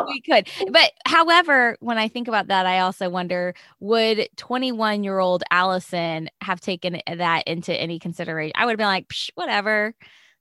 we 0.06 0.20
could. 0.20 0.48
But 0.70 0.92
however, 1.06 1.76
when 1.80 1.98
I 1.98 2.08
think 2.08 2.28
about 2.28 2.48
that, 2.48 2.66
I 2.66 2.80
also 2.80 3.08
wonder 3.10 3.54
would 3.80 4.28
21 4.36 5.04
year 5.04 5.18
old 5.18 5.42
Allison 5.50 6.28
have 6.40 6.60
taken 6.60 7.00
that 7.06 7.44
into 7.46 7.74
any 7.74 7.98
consideration? 7.98 8.52
I 8.54 8.64
would 8.64 8.72
have 8.72 8.78
been 8.78 8.86
like, 8.86 9.10
whatever. 9.34 9.94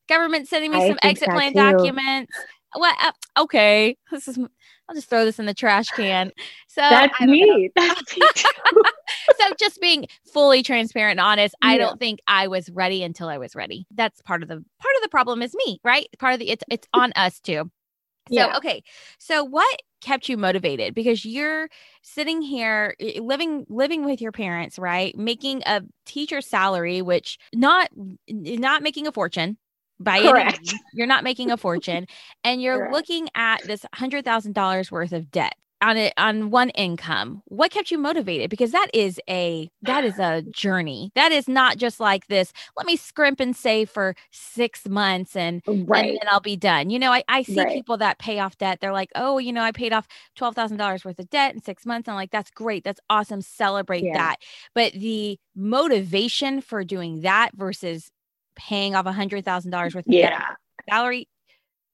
Government 0.07 0.47
sending 0.47 0.71
me 0.71 0.83
I 0.83 0.87
some 0.89 0.99
exit 1.01 1.29
plan 1.29 1.53
too. 1.53 1.59
documents. 1.59 2.31
What? 2.73 2.95
Uh, 3.01 3.41
okay, 3.43 3.97
this 4.11 4.27
is 4.27 4.37
I'll 4.87 4.95
just 4.95 5.09
throw 5.09 5.25
this 5.25 5.39
in 5.39 5.45
the 5.45 5.53
trash 5.53 5.87
can. 5.87 6.31
So 6.67 6.81
that's 6.81 7.19
me. 7.21 7.71
That's 7.75 8.17
me 8.17 8.27
so 9.37 9.53
just 9.59 9.79
being 9.81 10.07
fully 10.33 10.63
transparent 10.63 11.19
and 11.19 11.19
honest, 11.19 11.55
I 11.61 11.77
don't 11.77 11.99
think 11.99 12.19
I 12.27 12.47
was 12.47 12.69
ready 12.69 13.03
until 13.03 13.27
I 13.27 13.37
was 13.37 13.55
ready. 13.55 13.85
That's 13.91 14.21
part 14.21 14.43
of 14.43 14.49
the 14.49 14.55
part 14.55 14.95
of 14.95 15.01
the 15.01 15.09
problem 15.09 15.41
is 15.41 15.53
me, 15.55 15.79
right? 15.83 16.07
Part 16.19 16.33
of 16.33 16.39
the 16.39 16.49
it's 16.49 16.63
it's 16.69 16.87
on 16.93 17.11
us 17.15 17.39
too. 17.39 17.69
So 18.29 18.35
yeah. 18.35 18.57
okay. 18.57 18.83
So 19.19 19.43
what 19.43 19.79
kept 20.01 20.29
you 20.29 20.37
motivated 20.37 20.95
because 20.95 21.25
you're 21.25 21.69
sitting 22.01 22.41
here 22.41 22.95
eh, 22.99 23.19
living 23.21 23.65
living 23.69 24.05
with 24.05 24.21
your 24.21 24.31
parents, 24.31 24.79
right? 24.79 25.15
Making 25.17 25.63
a 25.65 25.81
teacher 26.05 26.41
salary 26.41 27.01
which 27.01 27.37
not 27.53 27.89
not 28.27 28.81
making 28.81 29.07
a 29.07 29.11
fortune, 29.11 29.57
by 29.99 30.19
Correct. 30.19 30.59
any 30.59 30.79
you're 30.93 31.07
not 31.07 31.23
making 31.23 31.51
a 31.51 31.57
fortune 31.57 32.05
and 32.43 32.61
you're 32.61 32.77
Correct. 32.89 32.93
looking 32.93 33.29
at 33.35 33.63
this 33.63 33.85
$100,000 33.95 34.91
worth 34.91 35.13
of 35.13 35.31
debt 35.31 35.55
on 35.85 35.97
it 35.97 36.13
on 36.17 36.49
one 36.49 36.71
income 36.71 37.43
what 37.45 37.69
kept 37.69 37.91
you 37.91 37.97
motivated 37.97 38.49
because 38.49 38.71
that 38.71 38.87
is 38.91 39.21
a 39.29 39.69
that 39.83 40.03
is 40.03 40.17
a 40.17 40.41
journey 40.51 41.11
that 41.13 41.31
is 41.31 41.47
not 41.47 41.77
just 41.77 41.99
like 41.99 42.25
this 42.27 42.51
let 42.75 42.87
me 42.87 42.95
scrimp 42.95 43.39
and 43.39 43.55
save 43.55 43.87
for 43.87 44.15
six 44.31 44.87
months 44.89 45.35
and, 45.35 45.61
right. 45.67 46.09
and 46.09 46.17
then 46.19 46.27
i'll 46.29 46.39
be 46.39 46.55
done 46.55 46.89
you 46.89 46.97
know 46.97 47.11
i, 47.11 47.23
I 47.27 47.43
see 47.43 47.59
right. 47.59 47.69
people 47.69 47.97
that 47.97 48.17
pay 48.17 48.39
off 48.39 48.57
debt 48.57 48.79
they're 48.81 48.91
like 48.91 49.11
oh 49.13 49.37
you 49.37 49.53
know 49.53 49.61
i 49.61 49.71
paid 49.71 49.93
off 49.93 50.07
$12000 50.37 51.05
worth 51.05 51.19
of 51.19 51.29
debt 51.29 51.53
in 51.53 51.61
six 51.61 51.85
months 51.85 52.09
i'm 52.09 52.15
like 52.15 52.31
that's 52.31 52.49
great 52.49 52.83
that's 52.83 52.99
awesome 53.09 53.41
celebrate 53.41 54.03
yeah. 54.03 54.13
that 54.13 54.37
but 54.73 54.91
the 54.93 55.37
motivation 55.55 56.61
for 56.61 56.83
doing 56.83 57.21
that 57.21 57.51
versus 57.55 58.11
paying 58.55 58.95
off 58.95 59.05
a 59.05 59.11
hundred 59.11 59.45
thousand 59.45 59.69
dollars 59.69 59.93
worth 59.93 60.07
of 60.07 60.13
yeah. 60.13 60.41
salary 60.89 61.27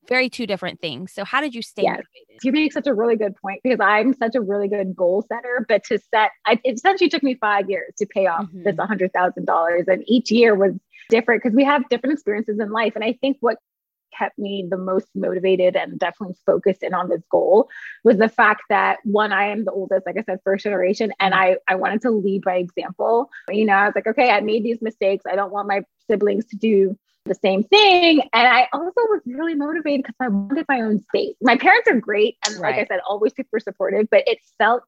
very 0.07 0.29
two 0.29 0.47
different 0.47 0.79
things 0.79 1.13
so 1.13 1.23
how 1.23 1.41
did 1.41 1.53
you 1.53 1.61
stay 1.61 1.83
yes. 1.83 1.91
motivated 1.91 2.43
you 2.43 2.51
make 2.51 2.73
such 2.73 2.87
a 2.87 2.93
really 2.93 3.15
good 3.15 3.35
point 3.35 3.59
because 3.63 3.79
i'm 3.81 4.13
such 4.13 4.35
a 4.35 4.41
really 4.41 4.67
good 4.67 4.95
goal 4.95 5.25
setter 5.27 5.65
but 5.67 5.83
to 5.83 5.99
set 6.13 6.31
I, 6.45 6.59
it 6.63 6.75
essentially 6.75 7.09
took 7.09 7.23
me 7.23 7.35
five 7.35 7.69
years 7.69 7.93
to 7.97 8.05
pay 8.05 8.27
off 8.27 8.45
mm-hmm. 8.45 8.63
this 8.63 8.75
hundred 8.79 9.13
thousand 9.13 9.45
dollars 9.45 9.85
and 9.87 10.03
each 10.07 10.31
year 10.31 10.55
was 10.55 10.73
different 11.09 11.43
because 11.43 11.55
we 11.55 11.63
have 11.63 11.87
different 11.89 12.13
experiences 12.13 12.59
in 12.59 12.71
life 12.71 12.93
and 12.95 13.03
i 13.03 13.13
think 13.21 13.37
what 13.41 13.57
kept 14.17 14.37
me 14.37 14.65
the 14.69 14.77
most 14.77 15.07
motivated 15.15 15.75
and 15.75 15.99
definitely 15.99 16.35
focused 16.45 16.83
in 16.83 16.93
on 16.93 17.09
this 17.09 17.21
goal 17.31 17.69
was 18.03 18.17
the 18.17 18.29
fact 18.29 18.63
that 18.69 18.97
one, 19.03 19.31
I 19.31 19.45
am 19.45 19.65
the 19.65 19.71
oldest, 19.71 20.05
like 20.05 20.17
I 20.17 20.23
said, 20.23 20.39
first 20.43 20.63
generation, 20.63 21.11
and 21.19 21.33
I 21.33 21.57
I 21.67 21.75
wanted 21.75 22.01
to 22.01 22.11
lead 22.11 22.43
by 22.43 22.57
example. 22.57 23.29
You 23.49 23.65
know, 23.65 23.73
I 23.73 23.85
was 23.85 23.95
like, 23.95 24.07
okay, 24.07 24.29
I 24.29 24.41
made 24.41 24.63
these 24.63 24.81
mistakes. 24.81 25.23
I 25.29 25.35
don't 25.35 25.51
want 25.51 25.67
my 25.67 25.81
siblings 26.07 26.45
to 26.47 26.55
do 26.57 26.97
the 27.25 27.35
same 27.35 27.63
thing. 27.63 28.21
And 28.33 28.47
I 28.47 28.67
also 28.73 29.01
was 29.09 29.21
really 29.25 29.55
motivated 29.55 30.03
because 30.03 30.15
I 30.19 30.27
wanted 30.27 30.65
my 30.67 30.81
own 30.81 31.01
space. 31.03 31.35
My 31.41 31.57
parents 31.57 31.87
are 31.89 31.99
great. 31.99 32.37
And 32.45 32.55
right. 32.59 32.75
like 32.75 32.85
I 32.85 32.87
said, 32.87 33.01
always 33.07 33.33
super 33.35 33.59
supportive, 33.59 34.07
but 34.09 34.23
it 34.27 34.39
felt 34.57 34.83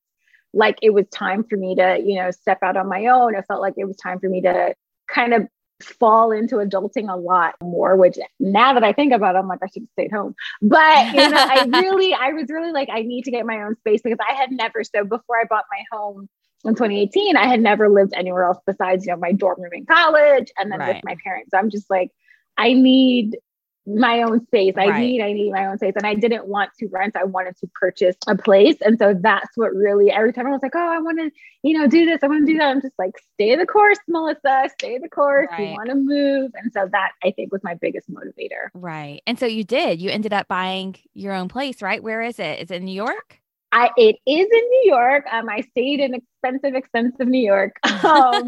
like 0.53 0.77
it 0.81 0.91
was 0.91 1.07
time 1.09 1.43
for 1.43 1.57
me 1.57 1.75
to, 1.75 1.99
you 2.03 2.15
know, 2.15 2.31
step 2.31 2.59
out 2.63 2.77
on 2.77 2.87
my 2.87 3.07
own. 3.07 3.35
It 3.35 3.45
felt 3.47 3.61
like 3.61 3.75
it 3.77 3.85
was 3.85 3.97
time 3.97 4.19
for 4.19 4.29
me 4.29 4.41
to 4.41 4.75
kind 5.07 5.33
of 5.33 5.47
fall 5.81 6.31
into 6.31 6.55
adulting 6.55 7.11
a 7.11 7.17
lot 7.17 7.55
more, 7.61 7.95
which 7.95 8.17
now 8.39 8.73
that 8.73 8.83
I 8.83 8.93
think 8.93 9.13
about 9.13 9.35
it, 9.35 9.39
I'm 9.39 9.47
like, 9.47 9.59
I 9.63 9.67
should 9.67 9.83
have 9.83 9.89
stayed 9.93 10.11
home. 10.11 10.35
But 10.61 11.13
you 11.13 11.29
know, 11.29 11.37
I 11.37 11.65
really, 11.81 12.13
I 12.13 12.31
was 12.31 12.49
really 12.49 12.71
like, 12.71 12.89
I 12.91 13.01
need 13.01 13.23
to 13.23 13.31
get 13.31 13.45
my 13.45 13.61
own 13.63 13.75
space 13.77 14.01
because 14.01 14.19
I 14.27 14.33
had 14.33 14.51
never, 14.51 14.83
so 14.83 15.03
before 15.03 15.39
I 15.39 15.45
bought 15.49 15.65
my 15.71 15.83
home, 15.91 16.29
in 16.65 16.75
2018, 16.75 17.35
I 17.35 17.45
had 17.45 17.59
never 17.59 17.89
lived 17.89 18.13
anywhere 18.15 18.45
else 18.45 18.57
besides, 18.65 19.05
you 19.05 19.11
know, 19.11 19.17
my 19.17 19.33
dorm 19.33 19.61
room 19.61 19.73
in 19.73 19.85
college 19.85 20.49
and 20.57 20.71
then 20.71 20.79
right. 20.79 20.95
with 20.95 21.03
my 21.03 21.17
parents. 21.21 21.51
So 21.51 21.57
I'm 21.57 21.69
just 21.69 21.89
like, 21.89 22.09
I 22.57 22.73
need 22.73 23.37
my 23.85 24.21
own 24.21 24.45
space. 24.45 24.75
I 24.77 24.87
right. 24.87 24.99
need, 24.99 25.21
I 25.21 25.33
need 25.33 25.51
my 25.51 25.65
own 25.65 25.77
space. 25.77 25.93
And 25.97 26.05
I 26.05 26.13
didn't 26.13 26.47
want 26.47 26.71
to 26.79 26.87
rent. 26.87 27.17
I 27.17 27.25
wanted 27.25 27.57
to 27.57 27.67
purchase 27.79 28.15
a 28.27 28.35
place. 28.35 28.77
And 28.81 28.97
so 28.97 29.13
that's 29.13 29.49
what 29.55 29.73
really 29.73 30.09
every 30.09 30.31
time 30.31 30.47
I 30.47 30.51
was 30.51 30.61
like, 30.61 30.75
oh, 30.75 30.79
I 30.79 30.99
want 30.99 31.19
to, 31.19 31.31
you 31.63 31.77
know, 31.77 31.87
do 31.87 32.05
this. 32.05 32.19
I 32.23 32.27
want 32.27 32.47
to 32.47 32.53
do 32.53 32.57
that. 32.59 32.67
I'm 32.67 32.81
just 32.81 32.97
like, 32.97 33.11
stay 33.33 33.55
the 33.55 33.65
course, 33.65 33.99
Melissa, 34.07 34.69
stay 34.79 34.99
the 34.99 35.09
course. 35.09 35.49
Right. 35.51 35.59
We 35.59 35.71
want 35.71 35.89
to 35.89 35.95
move. 35.95 36.51
And 36.55 36.71
so 36.71 36.87
that 36.91 37.11
I 37.23 37.31
think 37.31 37.51
was 37.51 37.63
my 37.63 37.75
biggest 37.75 38.09
motivator. 38.09 38.69
Right. 38.73 39.21
And 39.27 39.37
so 39.37 39.45
you 39.45 39.65
did. 39.65 40.01
You 40.01 40.09
ended 40.11 40.31
up 40.31 40.47
buying 40.47 40.95
your 41.13 41.33
own 41.33 41.49
place, 41.49 41.81
right? 41.81 42.01
Where 42.01 42.21
is 42.21 42.39
it? 42.39 42.59
Is 42.61 42.71
it 42.71 42.75
in 42.75 42.85
New 42.85 42.93
York? 42.93 43.41
I, 43.73 43.89
it 43.97 44.17
is 44.27 44.45
in 44.45 44.69
New 44.69 44.83
York. 44.85 45.25
Um, 45.31 45.49
I 45.49 45.61
stayed 45.61 45.99
in 45.99 46.13
expensive, 46.13 46.75
expensive 46.75 47.27
New 47.27 47.43
York. 47.43 47.75
Um, 48.03 48.47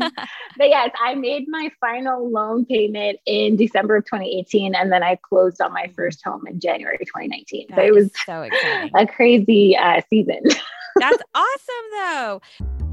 but 0.57 0.67
yes, 0.67 0.91
I 1.01 1.15
made 1.15 1.45
my 1.47 1.71
final 1.79 2.29
loan 2.29 2.65
payment 2.65 3.19
in 3.25 3.55
December 3.55 3.95
of 3.95 4.05
2018, 4.05 4.75
and 4.75 4.91
then 4.91 5.01
I 5.01 5.17
closed 5.23 5.61
on 5.61 5.71
my 5.71 5.89
first 5.95 6.21
home 6.25 6.45
in 6.45 6.59
January 6.59 6.97
2019. 6.97 7.67
That 7.69 7.77
so 7.77 7.81
it 7.81 7.93
was 7.93 8.11
so 8.25 8.41
exciting. 8.41 8.91
a 8.93 9.07
crazy 9.07 9.77
uh, 9.77 10.01
season. 10.09 10.41
That's 10.97 11.23
awesome, 11.33 11.85
though. 11.93 12.84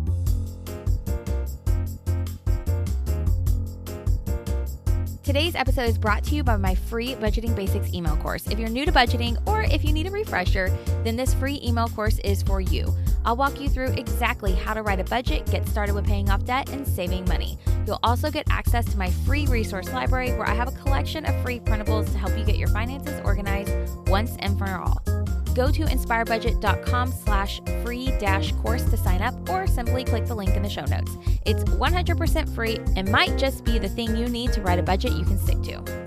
Today's 5.22 5.54
episode 5.54 5.88
is 5.88 5.98
brought 5.98 6.24
to 6.24 6.34
you 6.34 6.42
by 6.42 6.56
my 6.56 6.74
free 6.74 7.14
Budgeting 7.14 7.54
Basics 7.54 7.94
email 7.94 8.16
course. 8.16 8.48
If 8.48 8.58
you're 8.58 8.68
new 8.68 8.84
to 8.84 8.90
budgeting 8.90 9.40
or 9.46 9.62
if 9.62 9.84
you 9.84 9.92
need 9.92 10.08
a 10.08 10.10
refresher, 10.10 10.76
then 11.04 11.14
this 11.14 11.32
free 11.32 11.60
email 11.62 11.86
course 11.86 12.18
is 12.24 12.42
for 12.42 12.60
you. 12.60 12.92
I'll 13.24 13.36
walk 13.36 13.60
you 13.60 13.68
through 13.68 13.92
exactly 13.92 14.50
how 14.50 14.74
to 14.74 14.82
write 14.82 14.98
a 14.98 15.04
budget, 15.04 15.48
get 15.48 15.68
started 15.68 15.94
with 15.94 16.06
paying 16.06 16.28
off 16.28 16.44
debt, 16.44 16.70
and 16.70 16.84
saving 16.84 17.24
money. 17.26 17.56
You'll 17.86 18.00
also 18.02 18.32
get 18.32 18.48
access 18.50 18.84
to 18.86 18.98
my 18.98 19.10
free 19.10 19.46
resource 19.46 19.92
library 19.92 20.32
where 20.32 20.48
I 20.48 20.54
have 20.54 20.66
a 20.66 20.72
collection 20.72 21.24
of 21.24 21.40
free 21.42 21.60
printables 21.60 22.10
to 22.10 22.18
help 22.18 22.36
you 22.36 22.44
get 22.44 22.56
your 22.56 22.68
finances 22.68 23.20
organized 23.24 23.72
once 24.08 24.34
and 24.40 24.58
for 24.58 24.66
all. 24.70 25.21
Go 25.54 25.70
to 25.70 25.82
inspirebudget.com 25.84 27.12
slash 27.12 27.60
free 27.84 28.06
dash 28.18 28.52
course 28.52 28.84
to 28.84 28.96
sign 28.96 29.22
up 29.22 29.34
or 29.48 29.66
simply 29.66 30.04
click 30.04 30.26
the 30.26 30.34
link 30.34 30.56
in 30.56 30.62
the 30.62 30.70
show 30.70 30.84
notes. 30.84 31.16
It's 31.44 31.64
100% 31.64 32.54
free 32.54 32.78
and 32.96 33.10
might 33.10 33.36
just 33.38 33.64
be 33.64 33.78
the 33.78 33.88
thing 33.88 34.16
you 34.16 34.28
need 34.28 34.52
to 34.54 34.62
write 34.62 34.78
a 34.78 34.82
budget 34.82 35.12
you 35.12 35.24
can 35.24 35.38
stick 35.38 35.62
to. 35.62 36.02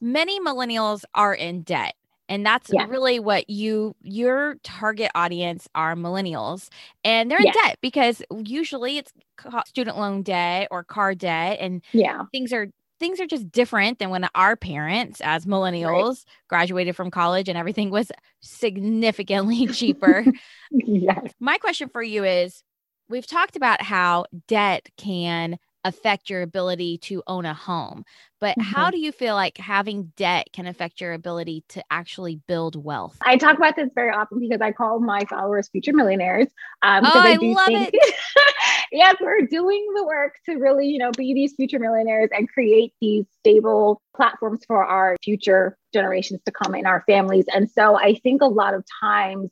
Many 0.00 0.40
millennials 0.40 1.02
are 1.14 1.34
in 1.34 1.62
debt 1.62 1.94
and 2.28 2.44
that's 2.44 2.70
yeah. 2.72 2.86
really 2.86 3.18
what 3.18 3.48
you 3.48 3.94
your 4.02 4.56
target 4.62 5.10
audience 5.14 5.68
are 5.74 5.94
millennials 5.94 6.68
and 7.04 7.30
they're 7.30 7.38
in 7.38 7.46
yeah. 7.46 7.52
debt 7.64 7.78
because 7.80 8.22
usually 8.44 8.98
it's 8.98 9.12
student 9.66 9.96
loan 9.96 10.22
debt 10.22 10.68
or 10.70 10.84
car 10.84 11.14
debt 11.14 11.58
and 11.60 11.82
yeah 11.92 12.24
things 12.32 12.52
are 12.52 12.68
things 13.00 13.20
are 13.20 13.26
just 13.26 13.50
different 13.50 13.98
than 13.98 14.10
when 14.10 14.28
our 14.34 14.56
parents 14.56 15.20
as 15.22 15.46
millennials 15.46 16.08
right. 16.08 16.24
graduated 16.48 16.96
from 16.96 17.10
college 17.10 17.48
and 17.48 17.56
everything 17.56 17.90
was 17.90 18.10
significantly 18.40 19.66
cheaper 19.72 20.24
yes 20.70 21.32
my 21.40 21.58
question 21.58 21.88
for 21.88 22.02
you 22.02 22.24
is 22.24 22.62
we've 23.08 23.26
talked 23.26 23.56
about 23.56 23.82
how 23.82 24.24
debt 24.46 24.88
can 24.96 25.58
affect 25.88 26.30
your 26.30 26.42
ability 26.42 26.98
to 26.98 27.22
own 27.26 27.44
a 27.44 27.54
home. 27.54 28.04
But 28.40 28.56
mm-hmm. 28.56 28.72
how 28.72 28.90
do 28.90 28.98
you 28.98 29.10
feel 29.10 29.34
like 29.34 29.58
having 29.58 30.12
debt 30.16 30.48
can 30.52 30.66
affect 30.66 31.00
your 31.00 31.12
ability 31.12 31.64
to 31.70 31.82
actually 31.90 32.36
build 32.46 32.82
wealth? 32.82 33.16
I 33.22 33.36
talk 33.36 33.56
about 33.56 33.74
this 33.74 33.90
very 33.94 34.10
often 34.10 34.38
because 34.38 34.60
I 34.60 34.70
call 34.70 35.00
my 35.00 35.24
followers 35.28 35.68
future 35.68 35.92
millionaires. 35.92 36.46
Um, 36.82 37.04
oh, 37.04 37.10
I, 37.14 37.32
I 37.32 37.36
love 37.44 37.66
think, 37.66 37.90
it. 37.92 38.14
yes, 38.92 39.16
we're 39.20 39.46
doing 39.46 39.84
the 39.96 40.04
work 40.04 40.34
to 40.46 40.56
really, 40.56 40.86
you 40.86 40.98
know, 40.98 41.10
be 41.10 41.34
these 41.34 41.54
future 41.54 41.80
millionaires 41.80 42.30
and 42.32 42.48
create 42.48 42.92
these 43.00 43.24
stable 43.40 44.00
platforms 44.14 44.60
for 44.66 44.84
our 44.84 45.16
future 45.24 45.76
generations 45.92 46.40
to 46.44 46.52
come 46.52 46.74
in 46.74 46.86
our 46.86 47.02
families. 47.06 47.46
And 47.52 47.68
so 47.70 47.96
I 47.96 48.14
think 48.22 48.42
a 48.42 48.46
lot 48.46 48.74
of 48.74 48.84
times 49.00 49.50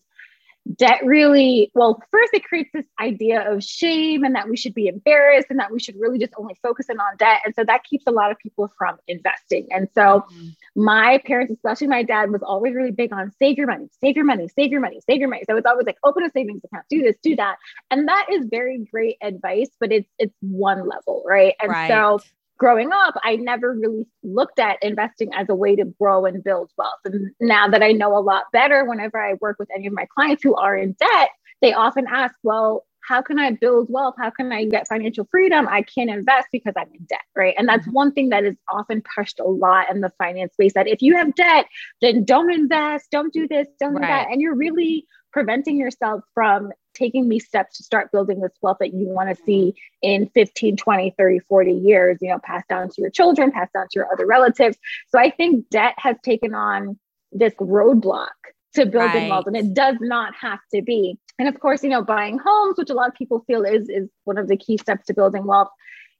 debt 0.75 1.01
really 1.05 1.71
well 1.75 2.03
first 2.11 2.35
it 2.35 2.45
creates 2.45 2.71
this 2.73 2.87
idea 3.01 3.51
of 3.51 3.63
shame 3.63 4.25
and 4.25 4.35
that 4.35 4.49
we 4.49 4.57
should 4.57 4.75
be 4.75 4.89
embarrassed 4.89 5.47
and 5.51 5.59
that 5.59 5.71
we 5.71 5.79
should 5.79 5.95
really 5.99 6.19
just 6.19 6.33
only 6.37 6.57
focus 6.63 6.87
in 6.89 6.99
on 6.99 7.17
debt. 7.19 7.41
And 7.45 7.55
so 7.55 7.65
that 7.65 7.85
keeps 7.85 8.05
a 8.07 8.11
lot 8.11 8.31
of 8.31 8.39
people 8.39 8.73
from 8.77 8.97
investing. 9.07 9.69
And 9.71 9.89
so 9.95 10.25
mm-hmm. 10.31 10.49
my 10.75 11.21
parents 11.25 11.53
especially 11.53 11.87
my 11.87 12.03
dad 12.03 12.31
was 12.31 12.43
always 12.43 12.75
really 12.75 12.91
big 12.91 13.13
on 13.13 13.33
save 13.39 13.57
your 13.57 13.67
money 13.67 13.89
save 14.03 14.17
your 14.17 14.25
money 14.25 14.49
save 14.49 14.71
your 14.71 14.81
money 14.81 15.01
save 15.09 15.21
your 15.21 15.29
money. 15.29 15.45
So 15.49 15.57
it's 15.57 15.67
always 15.67 15.87
like 15.87 15.99
open 16.05 16.25
a 16.25 16.31
savings 16.31 16.63
account 16.65 16.85
do 16.91 17.03
this 17.03 17.17
do 17.23 17.37
that. 17.37 17.57
And 17.91 18.09
that 18.09 18.27
is 18.33 18.47
very 18.51 18.85
great 18.91 19.17
advice 19.23 19.71
but 19.79 19.93
it's 19.93 20.09
it's 20.19 20.35
one 20.41 20.89
level 20.89 21.23
right? 21.27 21.55
And 21.61 21.71
right. 21.71 21.89
so 21.89 22.21
growing 22.59 22.91
up, 22.93 23.15
I 23.23 23.37
never 23.37 23.73
really 23.73 24.07
looked 24.23 24.59
at 24.59 24.83
investing 24.83 25.33
as 25.35 25.49
a 25.49 25.55
way 25.55 25.77
to 25.77 25.85
grow 26.01 26.25
and 26.25 26.43
build 26.43 26.71
wealth. 26.79 27.01
And 27.05 27.31
now 27.41 27.69
that 27.69 27.83
I 27.83 27.93
know 27.93 28.17
a 28.17 28.21
lot 28.21 28.45
better, 28.53 28.85
whenever 28.85 29.21
I 29.21 29.35
work 29.41 29.59
with 29.59 29.69
any 29.75 29.87
of 29.87 29.93
my 29.93 30.07
clients 30.15 30.43
who 30.43 30.55
are 30.55 30.77
in 30.77 30.93
debt, 30.99 31.31
they 31.61 31.73
often 31.73 32.07
ask, 32.09 32.35
well, 32.43 32.85
how 33.07 33.23
can 33.23 33.39
I 33.39 33.53
build 33.53 33.87
wealth? 33.89 34.17
How 34.19 34.31
can 34.31 34.51
I 34.51 34.65
get 34.65 34.89
financial 34.89 35.29
freedom? 35.31 35.69
I 35.69 35.83
can't 35.83 36.11
invest 36.11 36.49
because 36.51 36.75
I'm 36.77 36.89
in 36.93 37.05
debt, 37.05 37.21
right? 37.37 37.55
And 37.57 37.69
that's 37.69 37.83
mm-hmm. 37.83 37.93
one 37.93 38.13
thing 38.13 38.31
that 38.31 38.45
is 38.45 38.57
often 38.69 39.03
pushed 39.17 39.39
a 39.39 39.45
lot 39.45 39.91
in 39.91 40.01
the 40.01 40.11
finance 40.19 40.55
space 40.55 40.75
that 40.75 40.89
if 40.89 41.01
you 41.03 41.17
have 41.17 41.35
debt, 41.37 41.67
then 42.03 42.25
don't 42.25 42.53
invest, 42.53 43.11
don't 43.13 43.33
do 43.33 43.47
this, 43.47 43.69
don't 43.79 43.95
right. 43.95 44.01
do 44.01 44.07
that. 44.07 44.29
And 44.33 44.41
you're 44.41 44.57
really 44.57 45.07
preventing 45.33 45.77
yourself 45.77 46.25
from 46.35 46.73
taking 46.97 47.29
these 47.29 47.47
steps 47.47 47.76
to 47.76 47.85
start 47.85 48.11
building 48.11 48.41
this 48.41 48.53
wealth 48.62 48.79
that 48.81 48.95
you 48.95 49.07
want 49.07 49.29
to 49.29 49.35
mm-hmm. 49.35 49.45
see 49.45 49.75
in 50.03 50.29
15 50.35 50.76
20 50.76 51.15
30 51.17 51.38
40 51.41 51.73
years 51.73 52.19
you 52.21 52.29
know 52.29 52.38
passed 52.38 52.69
down 52.69 52.88
to 52.88 53.00
your 53.00 53.11
children 53.11 53.53
passed 53.53 53.73
down 53.73 53.87
to 53.91 53.99
your 53.99 54.12
other 54.12 54.26
relatives 54.26 54.76
so 55.09 55.19
i 55.19 55.31
think 55.31 55.69
debt 55.71 55.95
has 55.99 56.17
taken 56.23 56.55
on 56.55 56.99
this 57.33 57.55
roadblock 57.55 58.29
to 58.75 58.87
building 58.87 59.23
right. 59.23 59.31
wealth 59.31 59.47
and 59.47 59.57
it 59.57 59.75
does 59.75 59.97
not 60.00 60.35
have 60.35 60.59
to 60.73 60.83
be 60.83 61.19
and 61.38 61.49
of 61.49 61.59
course 61.61 61.83
you 61.83 61.91
know 61.91 62.03
buying 62.03 62.38
homes 62.38 62.76
which 62.79 62.91
a 62.91 62.95
lot 62.95 63.09
of 63.09 63.15
people 63.15 63.45
feel 63.47 63.65
is 63.65 63.88
is 63.88 64.09
one 64.25 64.38
of 64.38 64.49
the 64.49 64.57
key 64.57 64.76
steps 64.76 65.07
to 65.07 65.15
building 65.15 65.47
wealth 65.47 65.69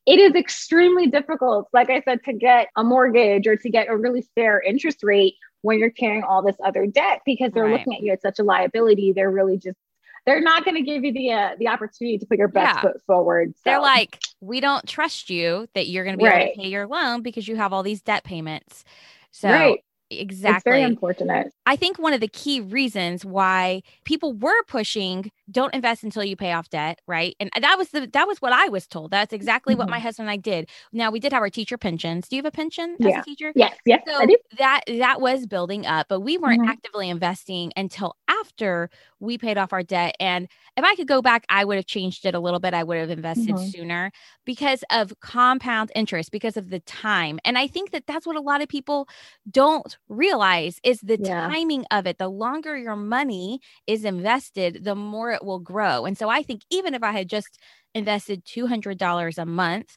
it 0.06 0.18
is 0.18 0.35
extremely 0.35 1.06
difficult 1.06 1.68
like 1.73 1.90
i 1.90 2.00
said 2.02 2.23
to 2.25 2.33
get 2.33 2.68
a 2.76 2.85
mortgage 2.85 3.47
or 3.47 3.56
to 3.56 3.68
get 3.68 3.88
a 3.88 3.97
really 3.97 4.26
fair 4.35 4.61
interest 4.61 5.02
rate 5.02 5.35
when 5.62 5.78
you're 5.78 5.90
carrying 5.90 6.23
all 6.23 6.42
this 6.42 6.56
other 6.64 6.87
debt 6.87 7.21
because 7.26 7.50
they're 7.52 7.64
right. 7.64 7.78
looking 7.78 7.95
at 7.95 8.02
you 8.02 8.12
as 8.12 8.21
such 8.23 8.38
a 8.38 8.42
liability 8.42 9.12
they're 9.12 9.30
really 9.30 9.59
just 9.59 9.76
they're 10.26 10.40
not 10.40 10.64
going 10.64 10.75
to 10.75 10.83
give 10.83 11.04
you 11.04 11.12
the 11.12 11.33
uh, 11.33 11.50
the 11.59 11.68
opportunity 11.68 12.18
to 12.18 12.26
put 12.26 12.38
your 12.38 12.49
best 12.49 12.76
yeah. 12.76 12.80
foot 12.83 13.00
forward. 13.06 13.54
So. 13.56 13.62
They're 13.64 13.80
like, 13.80 14.18
we 14.40 14.61
don't 14.61 14.87
trust 14.87 15.30
you 15.30 15.68
that 15.75 15.88
you're 15.88 16.04
going 16.04 16.18
to 16.18 16.23
be 16.23 16.28
right. 16.28 16.42
able 16.42 16.54
to 16.54 16.61
pay 16.61 16.68
your 16.68 16.87
loan 16.87 17.23
because 17.23 17.49
you 17.49 17.56
have 17.56 17.73
all 17.73 17.83
these 17.83 18.02
debt 18.02 18.25
payments. 18.25 18.85
So 19.30 19.49
right. 19.49 19.80
Exactly. 20.11 20.56
It's 20.56 20.64
very 20.64 20.83
unfortunate. 20.83 21.52
I 21.66 21.75
think 21.75 21.99
one 21.99 22.12
of 22.12 22.21
the 22.21 22.28
key 22.28 22.61
reasons 22.61 23.25
why 23.25 23.83
people 24.04 24.35
were 24.35 24.62
pushing 24.68 25.33
don't 25.50 25.75
invest 25.75 26.04
until 26.04 26.23
you 26.23 26.37
pay 26.37 26.52
off 26.52 26.68
debt, 26.71 27.00
right? 27.09 27.35
And 27.40 27.50
that 27.61 27.76
was 27.76 27.88
the 27.88 28.09
that 28.12 28.28
was 28.28 28.40
what 28.40 28.52
I 28.52 28.68
was 28.68 28.87
told. 28.87 29.11
That's 29.11 29.33
exactly 29.33 29.73
mm-hmm. 29.73 29.80
what 29.80 29.88
my 29.88 29.97
mm-hmm. 29.97 30.04
husband 30.04 30.28
and 30.28 30.33
I 30.33 30.37
did. 30.37 30.68
Now 30.92 31.11
we 31.11 31.18
did 31.18 31.33
have 31.33 31.42
our 31.42 31.50
teacher 31.50 31.76
pensions. 31.76 32.28
Do 32.28 32.37
you 32.37 32.40
have 32.40 32.47
a 32.47 32.52
pension 32.52 32.97
yeah. 33.00 33.09
as 33.09 33.23
a 33.23 33.25
teacher? 33.25 33.52
Yes, 33.56 33.76
yes. 33.85 34.02
So 34.06 34.14
I 34.14 34.26
do. 34.26 34.37
that 34.59 34.83
that 34.87 35.21
was 35.21 35.45
building 35.47 35.87
up, 35.87 36.06
but 36.09 36.21
we 36.21 36.38
weren't 36.38 36.62
mm-hmm. 36.62 36.71
actively 36.71 37.11
investing 37.11 37.73
until 37.76 38.14
after 38.28 38.90
we 39.20 39.38
paid 39.38 39.58
off 39.58 39.73
our 39.73 39.82
debt. 39.82 40.14
And 40.20 40.49
if 40.76 40.85
I 40.85 40.94
could 40.94 41.08
go 41.08 41.23
back, 41.23 41.44
I 41.49 41.64
would 41.64 41.76
have 41.76 41.87
changed 41.87 42.26
it 42.26 42.35
a 42.35 42.40
little 42.40 42.61
bit. 42.61 42.75
I 42.75 42.85
would 42.85 42.99
have 42.99 43.11
invested 43.11 43.54
mm-hmm. 43.54 43.68
sooner 43.68 44.12
because 44.44 44.85
of 44.90 45.18
compound 45.20 45.90
interest, 45.94 46.30
because 46.30 46.56
of 46.56 46.70
the 46.70 46.80
time. 46.80 47.38
And 47.44 47.56
I 47.56 47.66
think 47.66 47.92
that 47.92 48.06
that's 48.06 48.26
what 48.26 48.37
a 48.37 48.40
lot 48.40 48.62
of 48.62 48.68
people 48.68 49.08
don't 49.50 49.96
realize 50.08 50.78
is 50.82 51.00
the 51.00 51.18
yeah. 51.20 51.49
timing 51.49 51.85
of 51.90 52.06
it. 52.06 52.18
The 52.18 52.28
longer 52.28 52.76
your 52.76 52.96
money 52.96 53.61
is 53.87 54.04
invested, 54.04 54.85
the 54.85 54.94
more 54.94 55.32
it 55.32 55.44
will 55.44 55.61
grow. 55.61 56.04
And 56.04 56.16
so 56.18 56.28
I 56.28 56.42
think 56.42 56.62
even 56.70 56.94
if 56.94 57.02
I 57.02 57.12
had 57.12 57.28
just 57.28 57.58
invested 57.94 58.44
$200 58.44 59.38
a 59.38 59.46
month, 59.46 59.96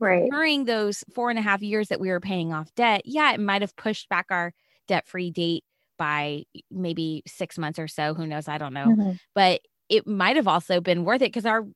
right 0.00 0.28
during 0.30 0.64
those 0.64 1.02
four 1.14 1.30
and 1.30 1.38
a 1.38 1.42
half 1.42 1.62
years 1.62 1.88
that 1.88 2.00
we 2.00 2.10
were 2.10 2.20
paying 2.20 2.52
off 2.52 2.74
debt, 2.74 3.02
yeah, 3.04 3.32
it 3.32 3.40
might 3.40 3.62
have 3.62 3.76
pushed 3.76 4.08
back 4.08 4.26
our 4.30 4.52
debt 4.86 5.06
free 5.06 5.30
date 5.30 5.64
by 5.98 6.44
maybe 6.70 7.22
six 7.26 7.58
months 7.58 7.78
or 7.78 7.88
so. 7.88 8.14
Who 8.14 8.26
knows? 8.26 8.48
I 8.48 8.58
don't 8.58 8.72
know. 8.72 8.86
Mm-hmm. 8.86 9.10
But 9.34 9.60
it 9.88 10.06
might 10.06 10.36
have 10.36 10.48
also 10.48 10.80
been 10.80 11.04
worth 11.04 11.22
it 11.22 11.32
because 11.32 11.46
our 11.46 11.66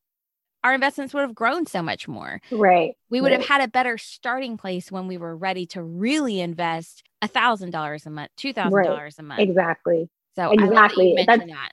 our 0.65 0.75
investments 0.75 1.13
would 1.13 1.23
have 1.23 1.35
grown 1.35 1.67
so 1.67 1.83
much 1.83 2.07
more. 2.07 2.41
Right. 2.51 2.95
We 3.11 3.21
would 3.21 3.33
right. 3.33 3.41
have 3.41 3.49
had 3.49 3.61
a 3.63 3.69
better 3.69 3.99
starting 3.99 4.57
place 4.57 4.93
when 4.93 5.09
we 5.09 5.19
were 5.19 5.37
ready 5.37 5.67
to 5.67 5.83
really 5.83 6.41
invest 6.41 7.03
a 7.21 7.29
thousand 7.29 7.71
dollars 7.71 8.07
a 8.07 8.11
month, 8.11 8.31
two 8.37 8.53
thousand 8.53 8.75
right. 8.75 8.87
dollars 8.87 9.19
a 9.19 9.23
month. 9.23 9.41
Exactly. 9.41 10.09
So 10.37 10.53
exactly. 10.53 11.15
That 11.17 11.27
That's, 11.27 11.51
that. 11.51 11.73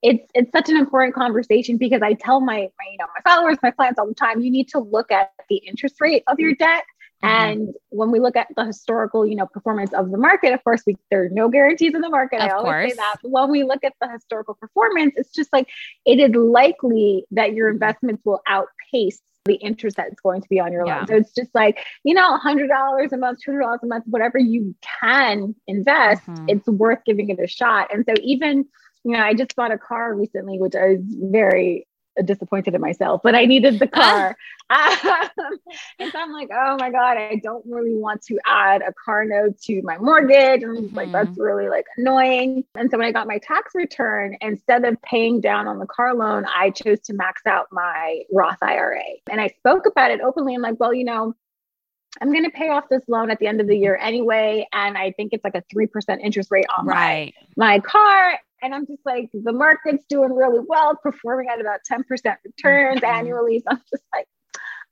It's 0.00 0.24
it's 0.32 0.52
such 0.52 0.68
an 0.68 0.76
important 0.76 1.14
conversation 1.14 1.76
because 1.76 2.02
I 2.02 2.14
tell 2.14 2.40
my, 2.40 2.56
my 2.56 2.90
you 2.90 2.98
know 2.98 3.06
my 3.14 3.30
followers, 3.30 3.58
my 3.62 3.72
clients 3.72 3.98
all 3.98 4.06
the 4.06 4.14
time, 4.14 4.40
you 4.40 4.50
need 4.50 4.68
to 4.68 4.78
look 4.78 5.10
at 5.10 5.30
the 5.48 5.56
interest 5.56 5.96
rate 6.00 6.22
of 6.28 6.38
your 6.38 6.54
debt. 6.54 6.84
And 7.22 7.74
when 7.88 8.10
we 8.10 8.20
look 8.20 8.36
at 8.36 8.46
the 8.56 8.64
historical, 8.64 9.26
you 9.26 9.34
know, 9.34 9.46
performance 9.46 9.92
of 9.92 10.10
the 10.10 10.18
market, 10.18 10.52
of 10.52 10.62
course, 10.62 10.82
we, 10.86 10.96
there 11.10 11.24
are 11.24 11.28
no 11.30 11.48
guarantees 11.48 11.94
in 11.94 12.00
the 12.00 12.08
market. 12.08 12.40
Of 12.40 12.48
I 12.48 12.50
always 12.50 12.64
course. 12.64 12.90
say 12.90 12.96
that. 12.96 13.16
But 13.22 13.30
when 13.30 13.50
we 13.50 13.64
look 13.64 13.82
at 13.82 13.94
the 14.00 14.08
historical 14.08 14.54
performance, 14.54 15.14
it's 15.16 15.32
just 15.32 15.52
like 15.52 15.68
it 16.06 16.20
is 16.20 16.34
likely 16.34 17.24
that 17.32 17.54
your 17.54 17.68
investments 17.68 18.22
will 18.24 18.40
outpace 18.46 19.20
the 19.48 19.54
interest 19.54 19.96
that's 19.96 20.20
going 20.20 20.42
to 20.42 20.48
be 20.48 20.60
on 20.60 20.70
your 20.72 20.86
yeah. 20.86 20.98
loan. 20.98 21.06
So 21.08 21.16
it's 21.16 21.32
just 21.32 21.52
like, 21.54 21.84
you 22.04 22.14
know, 22.14 22.38
$100 22.38 23.12
a 23.12 23.16
month, 23.16 23.40
$200 23.44 23.78
a 23.82 23.86
month, 23.86 24.04
whatever 24.06 24.38
you 24.38 24.76
can 25.00 25.56
invest, 25.66 26.24
mm-hmm. 26.26 26.44
it's 26.48 26.68
worth 26.68 27.00
giving 27.04 27.30
it 27.30 27.40
a 27.40 27.48
shot. 27.48 27.92
And 27.92 28.04
so 28.06 28.14
even, 28.22 28.66
you 29.04 29.12
know, 29.12 29.20
I 29.20 29.34
just 29.34 29.56
bought 29.56 29.72
a 29.72 29.78
car 29.78 30.14
recently, 30.14 30.58
which 30.58 30.76
I 30.76 30.90
was 30.90 31.00
very 31.02 31.87
disappointed 32.24 32.74
in 32.74 32.80
myself, 32.80 33.20
but 33.22 33.34
I 33.34 33.44
needed 33.44 33.78
the 33.78 33.86
car. 33.88 34.36
um, 34.70 35.58
and 35.98 36.12
so 36.12 36.18
I'm 36.18 36.32
like, 36.32 36.48
oh 36.52 36.76
my 36.78 36.90
God, 36.90 37.16
I 37.16 37.40
don't 37.42 37.64
really 37.66 37.96
want 37.96 38.22
to 38.24 38.38
add 38.46 38.82
a 38.82 38.92
car 38.92 39.24
note 39.24 39.60
to 39.62 39.82
my 39.82 39.98
mortgage. 39.98 40.62
And 40.62 40.78
mm-hmm. 40.78 40.96
like, 40.96 41.12
that's 41.12 41.36
really 41.38 41.68
like 41.68 41.86
annoying. 41.96 42.64
And 42.74 42.90
so 42.90 42.98
when 42.98 43.06
I 43.06 43.12
got 43.12 43.26
my 43.26 43.38
tax 43.38 43.74
return, 43.74 44.36
instead 44.40 44.84
of 44.84 45.00
paying 45.02 45.40
down 45.40 45.66
on 45.66 45.78
the 45.78 45.86
car 45.86 46.14
loan, 46.14 46.44
I 46.46 46.70
chose 46.70 47.00
to 47.00 47.14
max 47.14 47.42
out 47.46 47.66
my 47.72 48.22
Roth 48.32 48.62
IRA. 48.62 49.02
And 49.30 49.40
I 49.40 49.48
spoke 49.48 49.86
about 49.86 50.10
it 50.10 50.20
openly. 50.20 50.54
I'm 50.54 50.62
like, 50.62 50.78
well, 50.78 50.94
you 50.94 51.04
know, 51.04 51.34
I'm 52.20 52.32
going 52.32 52.44
to 52.44 52.50
pay 52.50 52.68
off 52.68 52.84
this 52.90 53.02
loan 53.06 53.30
at 53.30 53.38
the 53.38 53.46
end 53.46 53.60
of 53.60 53.66
the 53.66 53.76
year 53.76 53.96
anyway. 54.00 54.66
And 54.72 54.96
I 54.96 55.12
think 55.12 55.32
it's 55.32 55.44
like 55.44 55.54
a 55.54 55.62
3% 55.74 56.20
interest 56.20 56.50
rate 56.50 56.66
on 56.76 56.86
right. 56.86 57.34
my, 57.56 57.74
my 57.74 57.80
car. 57.80 58.38
And 58.62 58.74
I'm 58.74 58.86
just 58.86 59.00
like, 59.04 59.30
the 59.32 59.52
market's 59.52 60.04
doing 60.08 60.32
really 60.32 60.60
well, 60.66 60.96
performing 60.96 61.48
at 61.48 61.60
about 61.60 61.80
10% 61.90 62.02
returns 62.44 63.00
mm-hmm. 63.00 63.04
annually. 63.04 63.60
So 63.60 63.70
I'm 63.70 63.82
just 63.90 64.02
like, 64.14 64.26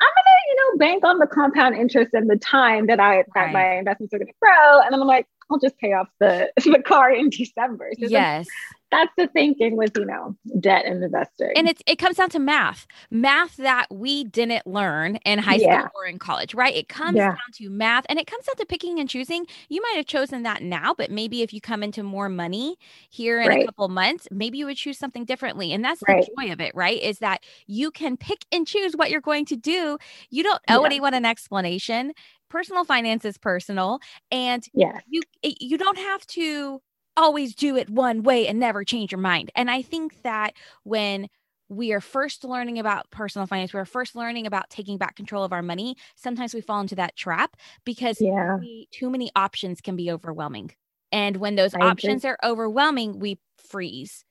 I'm 0.01 0.09
gonna, 0.09 0.37
you 0.49 0.57
know, 0.57 0.79
bank 0.79 1.05
on 1.05 1.19
the 1.19 1.27
compound 1.27 1.75
interest 1.77 2.13
and 2.13 2.29
the 2.29 2.37
time 2.37 2.87
that 2.89 3.01
I 3.01 3.25
that 3.35 3.53
my 3.53 3.77
investments 3.79 4.13
are 4.13 4.19
gonna 4.19 4.31
grow. 4.43 4.81
And 4.81 4.93
then 4.93 5.01
I'm 5.01 5.07
like, 5.07 5.27
I'll 5.51 5.59
just 5.59 5.79
pay 5.79 5.93
off 5.93 6.09
the 6.19 6.51
the 6.57 6.83
car 6.85 7.13
in 7.13 7.31
December. 7.31 7.91
So 7.99 8.07
yes 8.09 8.47
that's 8.91 9.13
the 9.17 9.27
thinking 9.29 9.77
with 9.77 9.97
you 9.97 10.05
know 10.05 10.37
debt 10.61 10.85
and 10.87 11.03
investing 11.03 11.53
and 11.57 11.69
it's 11.69 11.83
it 11.87 11.97
comes 11.97 12.17
down 12.17 12.29
to 12.31 12.39
math 12.39 12.87
math 13.11 13.57
that 13.57 13.87
we 13.91 14.25
didn't 14.25 14.67
learn 14.67 15.17
in 15.25 15.39
high 15.39 15.57
yeah. 15.57 15.81
school 15.81 15.91
or 15.97 16.07
in 16.07 16.19
college 16.19 16.55
right 16.55 16.75
it 16.75 16.89
comes 16.89 17.17
yeah. 17.17 17.29
down 17.29 17.53
to 17.53 17.69
math 17.69 18.07
and 18.09 18.19
it 18.19 18.27
comes 18.27 18.45
down 18.45 18.55
to 18.57 18.65
picking 18.65 19.01
and 19.01 19.09
choosing 19.09 19.45
you 19.69 19.83
might 19.83 19.97
have 19.97 20.07
chosen 20.07 20.45
that 20.45 20.63
now 20.63 20.95
but 20.95 21.11
maybe 21.11 21.43
if 21.43 21.53
you 21.53 21.61
come 21.61 21.83
into 21.83 22.03
more 22.03 22.29
money 22.29 22.77
here 23.11 23.41
in 23.41 23.49
right. 23.49 23.63
a 23.63 23.67
couple 23.67 23.89
months 23.89 24.29
maybe 24.31 24.59
you 24.59 24.67
would 24.67 24.77
choose 24.77 24.99
something 24.99 25.25
differently 25.25 25.73
and 25.73 25.85
that's 25.85 26.03
right. 26.09 26.25
the 26.25 26.45
joy 26.45 26.53
of 26.53 26.61
it 26.61 26.75
right 26.75 27.03
is 27.03 27.19
that 27.19 27.43
you 27.67 27.91
can 27.91 28.17
pick 28.17 28.45
and 28.53 28.67
choose 28.67 28.95
what 28.95 29.11
you're 29.11 29.21
going 29.21 29.45
to 29.45 29.57
do 29.57 29.99
you 30.31 30.43
don't 30.43 30.63
owe 30.69 30.81
yeah. 30.81 30.87
anyone 30.87 31.15
an 31.15 31.25
explanation 31.25 32.13
personal 32.57 32.85
finance 32.85 33.25
is 33.25 33.37
personal 33.37 33.99
and 34.31 34.65
yeah 34.73 34.99
you 35.07 35.23
eh, 35.43 35.53
you 35.61 35.77
don't 35.77 35.99
have 35.99 36.27
to 36.27 36.81
always 37.17 37.55
do 37.55 37.77
it 37.77 37.89
one 37.89 38.23
way 38.23 38.47
and 38.47 38.59
never 38.59 38.85
change 38.85 39.11
your 39.11 39.21
mind. 39.21 39.51
And 39.55 39.71
I 39.71 39.83
think 39.83 40.23
that 40.23 40.55
when 40.85 41.29
we 41.69 41.93
are 41.93 42.01
first 42.01 42.45
learning 42.45 42.79
about 42.79 43.11
personal 43.11 43.47
finance, 43.47 43.75
we're 43.75 43.85
first 43.85 44.15
learning 44.15 44.47
about 44.47 44.71
taking 44.71 44.99
back 44.99 45.17
control 45.17 45.43
of 45.43 45.53
our 45.53 45.63
money, 45.63 45.97
sometimes 46.15 46.55
we 46.55 46.61
fall 46.61 46.81
into 46.81 46.95
that 46.95 47.17
trap 47.17 47.57
because 47.85 48.21
yeah. 48.21 48.59
we, 48.61 48.89
too 48.93 49.11
many 49.11 49.31
options 49.35 49.81
can 49.81 49.97
be 49.97 50.11
overwhelming. 50.11 50.71
And 51.11 51.39
when 51.39 51.57
those 51.57 51.75
I 51.75 51.81
options 51.81 52.25
agree. 52.25 52.31
are 52.31 52.39
overwhelming, 52.45 53.19
we 53.19 53.39
freeze. 53.57 54.25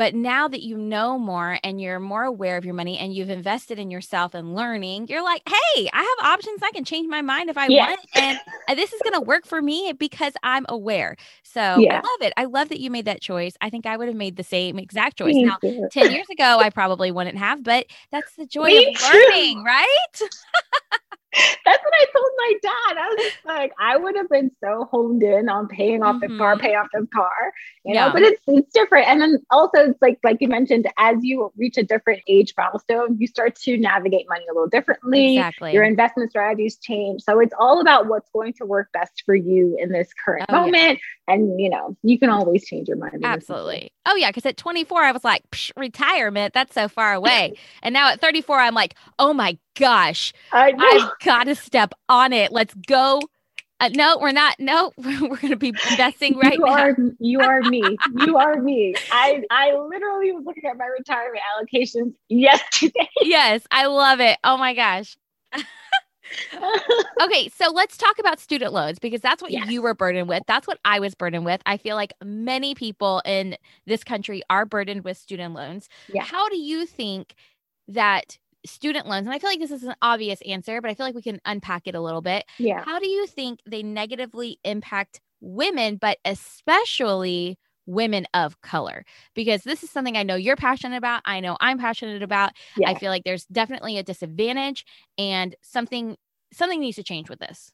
But 0.00 0.14
now 0.14 0.48
that 0.48 0.62
you 0.62 0.78
know 0.78 1.18
more 1.18 1.58
and 1.62 1.78
you're 1.78 2.00
more 2.00 2.24
aware 2.24 2.56
of 2.56 2.64
your 2.64 2.72
money 2.72 2.96
and 2.96 3.14
you've 3.14 3.28
invested 3.28 3.78
in 3.78 3.90
yourself 3.90 4.32
and 4.32 4.54
learning, 4.54 5.08
you're 5.08 5.22
like, 5.22 5.42
hey, 5.46 5.90
I 5.92 5.98
have 5.98 6.26
options. 6.26 6.62
I 6.62 6.70
can 6.70 6.86
change 6.86 7.06
my 7.06 7.20
mind 7.20 7.50
if 7.50 7.58
I 7.58 7.66
yeah. 7.66 7.86
want. 7.86 8.00
And 8.14 8.40
uh, 8.66 8.74
this 8.76 8.94
is 8.94 9.02
going 9.02 9.12
to 9.12 9.20
work 9.20 9.44
for 9.44 9.60
me 9.60 9.92
because 9.98 10.32
I'm 10.42 10.64
aware. 10.70 11.18
So 11.42 11.60
yeah. 11.60 11.96
I 11.96 11.96
love 11.96 12.22
it. 12.22 12.32
I 12.38 12.46
love 12.46 12.70
that 12.70 12.80
you 12.80 12.90
made 12.90 13.04
that 13.04 13.20
choice. 13.20 13.58
I 13.60 13.68
think 13.68 13.84
I 13.84 13.98
would 13.98 14.08
have 14.08 14.16
made 14.16 14.36
the 14.36 14.42
same 14.42 14.78
exact 14.78 15.18
choice. 15.18 15.34
Me 15.34 15.44
now, 15.44 15.58
too. 15.60 15.86
10 15.92 16.12
years 16.12 16.30
ago, 16.30 16.58
I 16.58 16.70
probably 16.70 17.10
wouldn't 17.10 17.36
have, 17.36 17.62
but 17.62 17.84
that's 18.10 18.34
the 18.36 18.46
joy 18.46 18.68
me 18.68 18.94
of 18.94 19.02
learning, 19.02 19.56
too. 19.56 19.64
right? 19.64 20.20
That's 21.32 21.84
what 21.84 21.94
I 21.94 22.06
told 22.12 22.30
my 22.36 22.52
dad. 22.62 22.96
I 22.98 23.08
was 23.08 23.32
like, 23.44 23.72
I 23.78 23.96
would 23.96 24.16
have 24.16 24.28
been 24.28 24.50
so 24.62 24.88
honed 24.90 25.22
in 25.22 25.48
on 25.48 25.68
paying 25.68 26.02
off 26.02 26.16
mm-hmm. 26.16 26.32
the 26.32 26.38
car, 26.38 26.58
pay 26.58 26.74
off 26.74 26.88
the 26.92 27.06
car, 27.14 27.52
you 27.84 27.94
know, 27.94 28.10
but 28.12 28.22
it's 28.22 28.42
it's 28.46 28.72
different. 28.72 29.06
And 29.08 29.20
then 29.20 29.38
also 29.50 29.90
it's 29.90 30.02
like 30.02 30.18
like 30.24 30.38
you 30.40 30.48
mentioned, 30.48 30.88
as 30.98 31.18
you 31.22 31.52
reach 31.56 31.78
a 31.78 31.84
different 31.84 32.22
age 32.26 32.52
milestone, 32.56 33.16
you 33.18 33.26
start 33.26 33.54
to 33.56 33.76
navigate 33.76 34.26
money 34.28 34.44
a 34.50 34.52
little 34.52 34.68
differently. 34.68 35.36
Exactly. 35.36 35.72
Your 35.72 35.84
investment 35.84 36.30
strategies 36.30 36.76
change. 36.78 37.22
So 37.22 37.38
it's 37.38 37.54
all 37.58 37.80
about 37.80 38.06
what's 38.06 38.28
going 38.30 38.54
to 38.54 38.66
work 38.66 38.90
best 38.92 39.22
for 39.24 39.34
you 39.34 39.76
in 39.78 39.92
this 39.92 40.10
current 40.24 40.46
oh, 40.48 40.62
moment. 40.62 40.98
Yeah. 41.28 41.34
And 41.34 41.60
you 41.60 41.70
know, 41.70 41.96
you 42.02 42.18
can 42.18 42.30
always 42.30 42.66
change 42.66 42.88
your 42.88 42.96
mind. 42.96 43.24
Absolutely. 43.24 43.92
Oh 44.06 44.16
yeah. 44.16 44.32
Cause 44.32 44.46
at 44.46 44.56
24, 44.56 45.02
I 45.02 45.12
was 45.12 45.24
like, 45.24 45.44
retirement, 45.76 46.54
that's 46.54 46.74
so 46.74 46.88
far 46.88 47.12
away. 47.12 47.54
and 47.82 47.92
now 47.92 48.10
at 48.10 48.20
34, 48.20 48.58
I'm 48.58 48.74
like, 48.74 48.94
oh 49.18 49.32
my 49.32 49.58
gosh, 49.78 50.32
I 50.52 50.72
have 51.00 51.12
got 51.24 51.44
to 51.44 51.54
step 51.54 51.94
on 52.08 52.32
it. 52.32 52.52
Let's 52.52 52.74
go. 52.74 53.20
Uh, 53.80 53.88
no, 53.94 54.18
we're 54.20 54.30
not. 54.30 54.56
No, 54.58 54.92
we're 54.98 55.36
going 55.36 55.48
to 55.48 55.56
be 55.56 55.72
investing 55.90 56.36
right 56.36 56.58
you 56.58 56.64
now. 56.66 56.72
Are, 56.72 56.96
you 57.18 57.40
are 57.40 57.62
me. 57.62 57.96
You 58.18 58.36
are 58.36 58.60
me. 58.60 58.94
I 59.10 59.42
I 59.50 59.74
literally 59.74 60.32
was 60.32 60.44
looking 60.44 60.64
at 60.66 60.76
my 60.76 60.84
retirement 60.86 61.42
allocations 61.56 62.14
yesterday. 62.28 63.08
Yes, 63.22 63.62
I 63.70 63.86
love 63.86 64.20
it. 64.20 64.38
Oh 64.44 64.56
my 64.58 64.74
gosh. 64.74 65.16
Okay, 67.22 67.48
so 67.48 67.70
let's 67.70 67.96
talk 67.96 68.18
about 68.18 68.40
student 68.40 68.72
loans 68.72 68.98
because 68.98 69.20
that's 69.20 69.42
what 69.42 69.50
yes. 69.50 69.68
you 69.70 69.82
were 69.82 69.94
burdened 69.94 70.28
with. 70.28 70.42
That's 70.46 70.66
what 70.66 70.78
I 70.84 71.00
was 71.00 71.14
burdened 71.14 71.44
with. 71.44 71.60
I 71.66 71.76
feel 71.76 71.96
like 71.96 72.12
many 72.24 72.74
people 72.74 73.22
in 73.24 73.56
this 73.86 74.04
country 74.04 74.42
are 74.50 74.66
burdened 74.66 75.04
with 75.04 75.16
student 75.16 75.54
loans. 75.54 75.88
Yeah. 76.12 76.22
How 76.22 76.48
do 76.48 76.58
you 76.58 76.86
think 76.86 77.34
that 77.88 78.38
student 78.64 79.06
loans, 79.06 79.26
and 79.26 79.34
I 79.34 79.38
feel 79.38 79.50
like 79.50 79.60
this 79.60 79.70
is 79.70 79.84
an 79.84 79.94
obvious 80.02 80.40
answer, 80.42 80.80
but 80.80 80.90
I 80.90 80.94
feel 80.94 81.06
like 81.06 81.14
we 81.14 81.22
can 81.22 81.40
unpack 81.44 81.86
it 81.86 81.94
a 81.94 82.00
little 82.00 82.22
bit. 82.22 82.44
Yeah. 82.58 82.84
How 82.84 82.98
do 82.98 83.08
you 83.08 83.26
think 83.26 83.60
they 83.66 83.82
negatively 83.82 84.58
impact 84.64 85.20
women, 85.40 85.96
but 85.96 86.18
especially 86.24 87.58
women 87.90 88.26
of 88.34 88.60
color? 88.62 89.04
Because 89.34 89.62
this 89.62 89.82
is 89.82 89.90
something 89.90 90.16
I 90.16 90.22
know 90.22 90.36
you're 90.36 90.56
passionate 90.56 90.96
about. 90.96 91.22
I 91.24 91.40
know 91.40 91.56
I'm 91.60 91.78
passionate 91.78 92.22
about. 92.22 92.52
Yeah. 92.76 92.90
I 92.90 92.94
feel 92.94 93.10
like 93.10 93.24
there's 93.24 93.44
definitely 93.46 93.98
a 93.98 94.02
disadvantage 94.02 94.84
and 95.18 95.54
something 95.62 96.16
something 96.52 96.80
needs 96.80 96.96
to 96.96 97.04
change 97.04 97.30
with 97.30 97.38
this. 97.38 97.72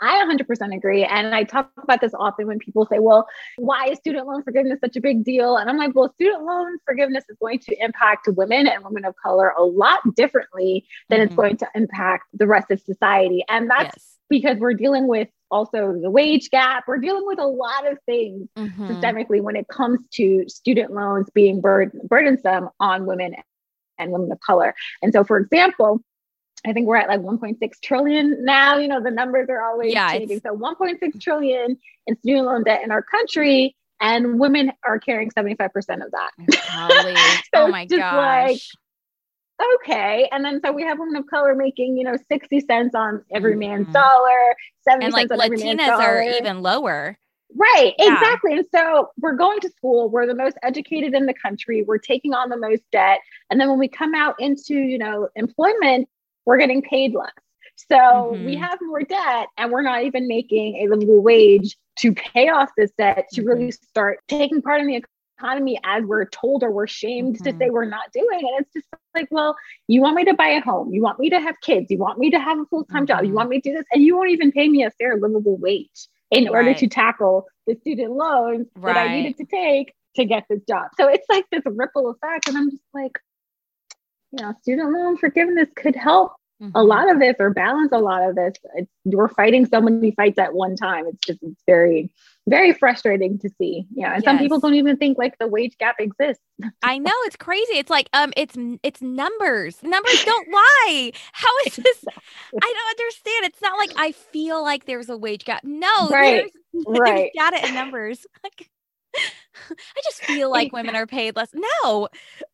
I 0.00 0.22
100% 0.24 0.76
agree. 0.76 1.04
And 1.04 1.34
I 1.34 1.44
talk 1.44 1.70
about 1.82 2.00
this 2.00 2.12
often 2.12 2.46
when 2.46 2.58
people 2.58 2.86
say, 2.86 2.98
well, 2.98 3.26
why 3.56 3.86
is 3.86 3.98
student 3.98 4.26
loan 4.26 4.42
forgiveness 4.42 4.78
such 4.80 4.96
a 4.96 5.00
big 5.00 5.24
deal? 5.24 5.56
And 5.56 5.70
I'm 5.70 5.78
like, 5.78 5.94
well, 5.94 6.12
student 6.14 6.44
loan 6.44 6.76
forgiveness 6.84 7.24
is 7.28 7.36
going 7.40 7.60
to 7.60 7.82
impact 7.82 8.28
women 8.28 8.66
and 8.66 8.84
women 8.84 9.04
of 9.04 9.14
color 9.22 9.54
a 9.56 9.64
lot 9.64 10.00
differently 10.14 10.86
than 11.08 11.20
mm-hmm. 11.20 11.26
it's 11.26 11.34
going 11.34 11.56
to 11.58 11.68
impact 11.74 12.24
the 12.34 12.46
rest 12.46 12.70
of 12.70 12.80
society. 12.80 13.42
And 13.48 13.70
that's 13.70 13.96
yes. 13.96 14.15
Because 14.28 14.58
we're 14.58 14.74
dealing 14.74 15.06
with 15.06 15.28
also 15.50 15.94
the 16.00 16.10
wage 16.10 16.50
gap. 16.50 16.84
We're 16.86 16.98
dealing 16.98 17.26
with 17.26 17.38
a 17.38 17.46
lot 17.46 17.90
of 17.90 17.98
things 18.06 18.48
mm-hmm. 18.56 18.86
systemically 18.86 19.40
when 19.40 19.56
it 19.56 19.68
comes 19.68 20.00
to 20.14 20.44
student 20.48 20.92
loans 20.92 21.28
being 21.34 21.60
burden- 21.60 22.00
burdensome 22.08 22.70
on 22.80 23.06
women 23.06 23.34
and 23.98 24.12
women 24.12 24.30
of 24.32 24.40
color. 24.40 24.74
And 25.02 25.12
so, 25.12 25.24
for 25.24 25.38
example, 25.38 26.00
I 26.66 26.72
think 26.72 26.86
we're 26.86 26.96
at 26.96 27.08
like 27.08 27.20
1.6 27.20 27.58
trillion 27.82 28.44
now. 28.44 28.78
You 28.78 28.88
know, 28.88 29.02
the 29.02 29.10
numbers 29.10 29.48
are 29.48 29.62
always 29.62 29.92
yeah, 29.92 30.10
changing. 30.10 30.40
So 30.40 30.56
1.6 30.56 31.20
trillion 31.20 31.78
in 32.06 32.18
student 32.18 32.46
loan 32.46 32.64
debt 32.64 32.82
in 32.82 32.90
our 32.90 33.02
country, 33.02 33.76
and 34.00 34.38
women 34.38 34.72
are 34.84 34.98
carrying 34.98 35.30
75% 35.30 35.68
of 36.04 36.12
that. 36.12 36.30
so 37.54 37.62
oh 37.62 37.68
my 37.68 37.84
gosh. 37.86 38.48
Like, 38.48 38.60
okay. 39.74 40.28
And 40.32 40.44
then 40.44 40.60
so 40.64 40.72
we 40.72 40.82
have 40.82 40.98
women 40.98 41.16
of 41.16 41.26
color 41.26 41.54
making, 41.54 41.96
you 41.96 42.04
know, 42.04 42.16
60 42.28 42.60
cents 42.60 42.94
on 42.94 43.24
every 43.32 43.52
mm-hmm. 43.52 43.60
man's 43.60 43.92
dollar, 43.92 44.54
70 44.82 45.04
and 45.04 45.14
like 45.14 45.28
cents 45.28 45.40
on 45.42 45.50
Latinas 45.50 45.52
every 45.52 45.74
man's 45.74 45.88
dollar. 45.88 46.04
are 46.04 46.22
even 46.22 46.62
lower. 46.62 47.18
Right, 47.54 47.94
yeah. 47.98 48.14
exactly. 48.14 48.54
And 48.54 48.66
so 48.74 49.10
we're 49.20 49.36
going 49.36 49.60
to 49.60 49.70
school, 49.70 50.10
we're 50.10 50.26
the 50.26 50.34
most 50.34 50.56
educated 50.62 51.14
in 51.14 51.26
the 51.26 51.34
country, 51.34 51.82
we're 51.82 51.98
taking 51.98 52.34
on 52.34 52.48
the 52.48 52.56
most 52.56 52.82
debt. 52.90 53.20
And 53.50 53.60
then 53.60 53.68
when 53.68 53.78
we 53.78 53.88
come 53.88 54.14
out 54.14 54.34
into, 54.38 54.74
you 54.74 54.98
know, 54.98 55.28
employment, 55.36 56.08
we're 56.44 56.58
getting 56.58 56.82
paid 56.82 57.14
less. 57.14 57.30
So 57.76 57.96
mm-hmm. 57.96 58.44
we 58.44 58.56
have 58.56 58.78
more 58.82 59.02
debt 59.02 59.48
and 59.58 59.70
we're 59.70 59.82
not 59.82 60.02
even 60.04 60.26
making 60.26 60.76
a 60.76 60.88
livable 60.88 61.22
wage 61.22 61.76
to 61.98 62.12
pay 62.12 62.48
off 62.48 62.70
this 62.76 62.90
debt 62.98 63.26
to 63.32 63.40
mm-hmm. 63.40 63.48
really 63.48 63.70
start 63.70 64.18
taking 64.28 64.62
part 64.62 64.80
in 64.80 64.86
the 64.86 65.02
economy 65.38 65.78
as 65.84 66.02
we're 66.04 66.24
told 66.26 66.62
or 66.62 66.70
we're 66.70 66.86
shamed 66.86 67.36
mm-hmm. 67.36 67.44
to 67.44 67.50
say 67.52 67.66
mm-hmm. 67.66 67.72
we're 67.72 67.84
not 67.84 68.12
doing. 68.12 68.40
And 68.40 68.60
it's 68.60 68.72
just 68.72 68.86
like, 69.16 69.28
well, 69.30 69.56
you 69.88 70.00
want 70.00 70.14
me 70.14 70.24
to 70.24 70.34
buy 70.34 70.48
a 70.48 70.60
home, 70.60 70.92
you 70.92 71.02
want 71.02 71.18
me 71.18 71.30
to 71.30 71.40
have 71.40 71.56
kids, 71.62 71.90
you 71.90 71.98
want 71.98 72.18
me 72.18 72.30
to 72.30 72.38
have 72.38 72.58
a 72.58 72.66
full-time 72.66 73.06
job, 73.06 73.22
you 73.22 73.28
mm-hmm. 73.28 73.36
want 73.36 73.48
me 73.48 73.60
to 73.60 73.70
do 73.70 73.76
this, 73.76 73.86
and 73.92 74.02
you 74.02 74.16
won't 74.16 74.30
even 74.30 74.52
pay 74.52 74.68
me 74.68 74.84
a 74.84 74.90
fair 74.92 75.16
livable 75.16 75.56
wage 75.56 76.08
in 76.30 76.44
right. 76.44 76.52
order 76.52 76.74
to 76.74 76.86
tackle 76.86 77.46
the 77.66 77.76
student 77.80 78.12
loans 78.12 78.66
right. 78.76 78.94
that 78.94 79.08
I 79.08 79.16
needed 79.16 79.36
to 79.38 79.44
take 79.44 79.94
to 80.16 80.24
get 80.24 80.44
this 80.48 80.60
job. 80.68 80.88
So 80.98 81.08
it's 81.08 81.26
like 81.28 81.44
this 81.50 81.62
ripple 81.66 82.10
effect. 82.10 82.48
And 82.48 82.56
I'm 82.56 82.70
just 82.70 82.82
like, 82.94 83.12
you 84.32 84.44
know, 84.44 84.54
student 84.62 84.92
loan 84.92 85.16
forgiveness 85.16 85.68
could 85.76 85.94
help 85.94 86.32
mm-hmm. 86.60 86.72
a 86.74 86.82
lot 86.82 87.10
of 87.10 87.20
this 87.20 87.36
or 87.38 87.50
balance 87.50 87.92
a 87.92 87.98
lot 87.98 88.28
of 88.28 88.34
this. 88.34 88.54
It's, 88.74 88.90
we're 89.04 89.28
fighting 89.28 89.66
so 89.66 89.80
many 89.80 90.10
fights 90.12 90.38
at 90.38 90.54
one 90.54 90.76
time. 90.76 91.06
It's 91.06 91.20
just 91.24 91.42
it's 91.42 91.62
very 91.66 92.10
very 92.48 92.72
frustrating 92.72 93.38
to 93.40 93.50
see. 93.58 93.86
Yeah, 93.94 94.14
and 94.14 94.22
yes. 94.22 94.24
some 94.24 94.38
people 94.38 94.60
don't 94.60 94.74
even 94.74 94.96
think 94.96 95.18
like 95.18 95.38
the 95.38 95.48
wage 95.48 95.76
gap 95.78 95.96
exists. 95.98 96.42
I 96.82 96.98
know 96.98 97.12
it's 97.24 97.36
crazy. 97.36 97.74
It's 97.74 97.90
like 97.90 98.08
um, 98.12 98.32
it's 98.36 98.56
it's 98.82 99.02
numbers. 99.02 99.82
Numbers 99.82 100.24
don't 100.24 100.48
lie. 100.52 101.12
How 101.32 101.50
is 101.66 101.76
this? 101.76 102.04
I 102.08 102.72
don't 102.74 103.00
understand. 103.00 103.46
It's 103.46 103.60
not 103.60 103.78
like 103.78 103.90
I 103.96 104.12
feel 104.12 104.62
like 104.62 104.86
there's 104.86 105.08
a 105.08 105.16
wage 105.16 105.44
gap. 105.44 105.64
No, 105.64 106.08
right, 106.08 106.50
there's, 106.72 106.84
right. 106.86 107.30
There's 107.34 107.50
data 107.52 107.64
and 107.64 107.74
numbers. 107.74 108.26
Like 108.44 108.70
I 109.70 110.00
just 110.04 110.22
feel 110.24 110.50
like 110.50 110.74
women 110.74 110.94
are 110.94 111.06
paid 111.06 111.36
less. 111.36 111.48
No. 111.54 111.64
Oh 111.84 112.08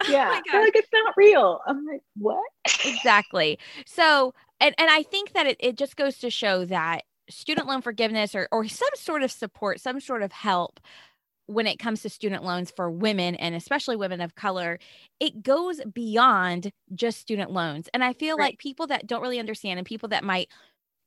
yeah. 0.08 0.40
Oh 0.52 0.60
like 0.60 0.76
it's 0.76 0.88
not 0.92 1.12
real. 1.16 1.60
I'm 1.66 1.84
like, 1.84 2.02
what? 2.16 2.44
exactly. 2.84 3.58
So, 3.84 4.32
and, 4.60 4.72
and 4.78 4.88
I 4.88 5.02
think 5.02 5.32
that 5.32 5.46
it, 5.46 5.56
it 5.58 5.76
just 5.76 5.96
goes 5.96 6.18
to 6.18 6.30
show 6.30 6.64
that 6.66 7.02
student 7.28 7.66
loan 7.66 7.82
forgiveness 7.82 8.34
or, 8.34 8.48
or 8.52 8.66
some 8.68 8.88
sort 8.94 9.22
of 9.22 9.30
support, 9.30 9.80
some 9.80 10.00
sort 10.00 10.22
of 10.22 10.32
help 10.32 10.80
when 11.46 11.66
it 11.66 11.78
comes 11.78 12.02
to 12.02 12.08
student 12.08 12.44
loans 12.44 12.70
for 12.70 12.90
women 12.90 13.34
and 13.34 13.54
especially 13.54 13.96
women 13.96 14.20
of 14.20 14.34
color, 14.34 14.78
it 15.20 15.42
goes 15.42 15.80
beyond 15.92 16.72
just 16.94 17.18
student 17.18 17.50
loans. 17.50 17.88
And 17.92 18.02
I 18.04 18.12
feel 18.12 18.36
right. 18.36 18.50
like 18.50 18.58
people 18.58 18.86
that 18.88 19.06
don't 19.06 19.22
really 19.22 19.40
understand 19.40 19.78
and 19.78 19.86
people 19.86 20.08
that 20.10 20.24
might 20.24 20.48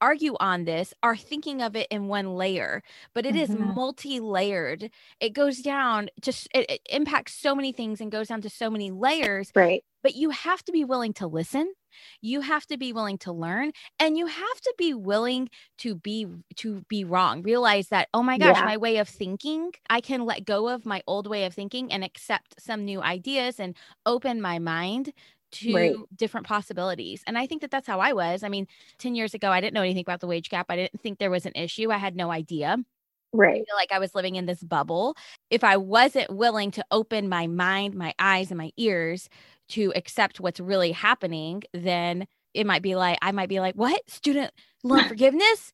argue 0.01 0.35
on 0.39 0.65
this 0.65 0.93
are 1.03 1.15
thinking 1.15 1.61
of 1.61 1.75
it 1.75 1.87
in 1.89 2.07
one 2.07 2.35
layer, 2.35 2.83
but 3.13 3.25
it 3.25 3.33
mm-hmm. 3.33 3.53
is 3.53 3.57
multi-layered. 3.75 4.89
It 5.19 5.33
goes 5.33 5.59
down 5.59 6.09
just 6.21 6.47
it, 6.53 6.69
it 6.69 6.81
impacts 6.89 7.33
so 7.33 7.55
many 7.55 7.71
things 7.71 8.01
and 8.01 8.11
goes 8.11 8.27
down 8.27 8.41
to 8.41 8.49
so 8.49 8.69
many 8.69 8.91
layers. 8.91 9.51
Right. 9.55 9.83
But 10.03 10.15
you 10.15 10.29
have 10.31 10.63
to 10.65 10.71
be 10.71 10.83
willing 10.83 11.13
to 11.13 11.27
listen. 11.27 11.73
You 12.21 12.41
have 12.41 12.65
to 12.67 12.77
be 12.77 12.93
willing 12.93 13.17
to 13.19 13.31
learn 13.31 13.71
and 13.99 14.17
you 14.17 14.25
have 14.25 14.61
to 14.61 14.73
be 14.77 14.93
willing 14.93 15.49
to 15.79 15.95
be 15.95 16.27
to 16.57 16.81
be 16.87 17.03
wrong. 17.03 17.41
Realize 17.41 17.89
that 17.89 18.09
oh 18.13 18.23
my 18.23 18.37
gosh, 18.37 18.57
yeah. 18.57 18.65
my 18.65 18.77
way 18.77 18.97
of 18.97 19.09
thinking, 19.09 19.71
I 19.89 20.01
can 20.01 20.25
let 20.25 20.45
go 20.45 20.69
of 20.69 20.85
my 20.85 21.01
old 21.07 21.27
way 21.27 21.45
of 21.45 21.53
thinking 21.53 21.91
and 21.91 22.03
accept 22.03 22.61
some 22.61 22.85
new 22.85 23.01
ideas 23.01 23.59
and 23.59 23.75
open 24.05 24.41
my 24.41 24.59
mind 24.59 25.13
to 25.51 25.73
right. 25.73 25.95
different 26.15 26.45
possibilities. 26.45 27.23
And 27.27 27.37
I 27.37 27.47
think 27.47 27.61
that 27.61 27.71
that's 27.71 27.87
how 27.87 27.99
I 27.99 28.13
was. 28.13 28.43
I 28.43 28.49
mean, 28.49 28.67
10 28.99 29.15
years 29.15 29.33
ago, 29.33 29.51
I 29.51 29.61
didn't 29.61 29.73
know 29.73 29.81
anything 29.81 30.03
about 30.05 30.19
the 30.19 30.27
wage 30.27 30.49
gap. 30.49 30.65
I 30.69 30.75
didn't 30.75 31.01
think 31.01 31.17
there 31.17 31.31
was 31.31 31.45
an 31.45 31.53
issue. 31.55 31.91
I 31.91 31.97
had 31.97 32.15
no 32.15 32.31
idea. 32.31 32.77
Right. 33.31 33.55
I 33.55 33.65
feel 33.65 33.75
like 33.75 33.91
I 33.91 33.99
was 33.99 34.15
living 34.15 34.35
in 34.35 34.45
this 34.45 34.63
bubble. 34.63 35.15
If 35.49 35.63
I 35.63 35.77
wasn't 35.77 36.33
willing 36.33 36.71
to 36.71 36.85
open 36.91 37.29
my 37.29 37.47
mind, 37.47 37.95
my 37.95 38.13
eyes, 38.17 38.51
and 38.51 38.57
my 38.57 38.71
ears 38.77 39.29
to 39.69 39.91
accept 39.95 40.39
what's 40.39 40.59
really 40.59 40.91
happening, 40.91 41.63
then 41.73 42.27
it 42.53 42.65
might 42.65 42.81
be 42.81 42.95
like, 42.95 43.17
I 43.21 43.31
might 43.31 43.49
be 43.49 43.59
like, 43.59 43.75
what? 43.75 44.01
Student 44.09 44.51
loan 44.83 45.03
forgiveness? 45.07 45.71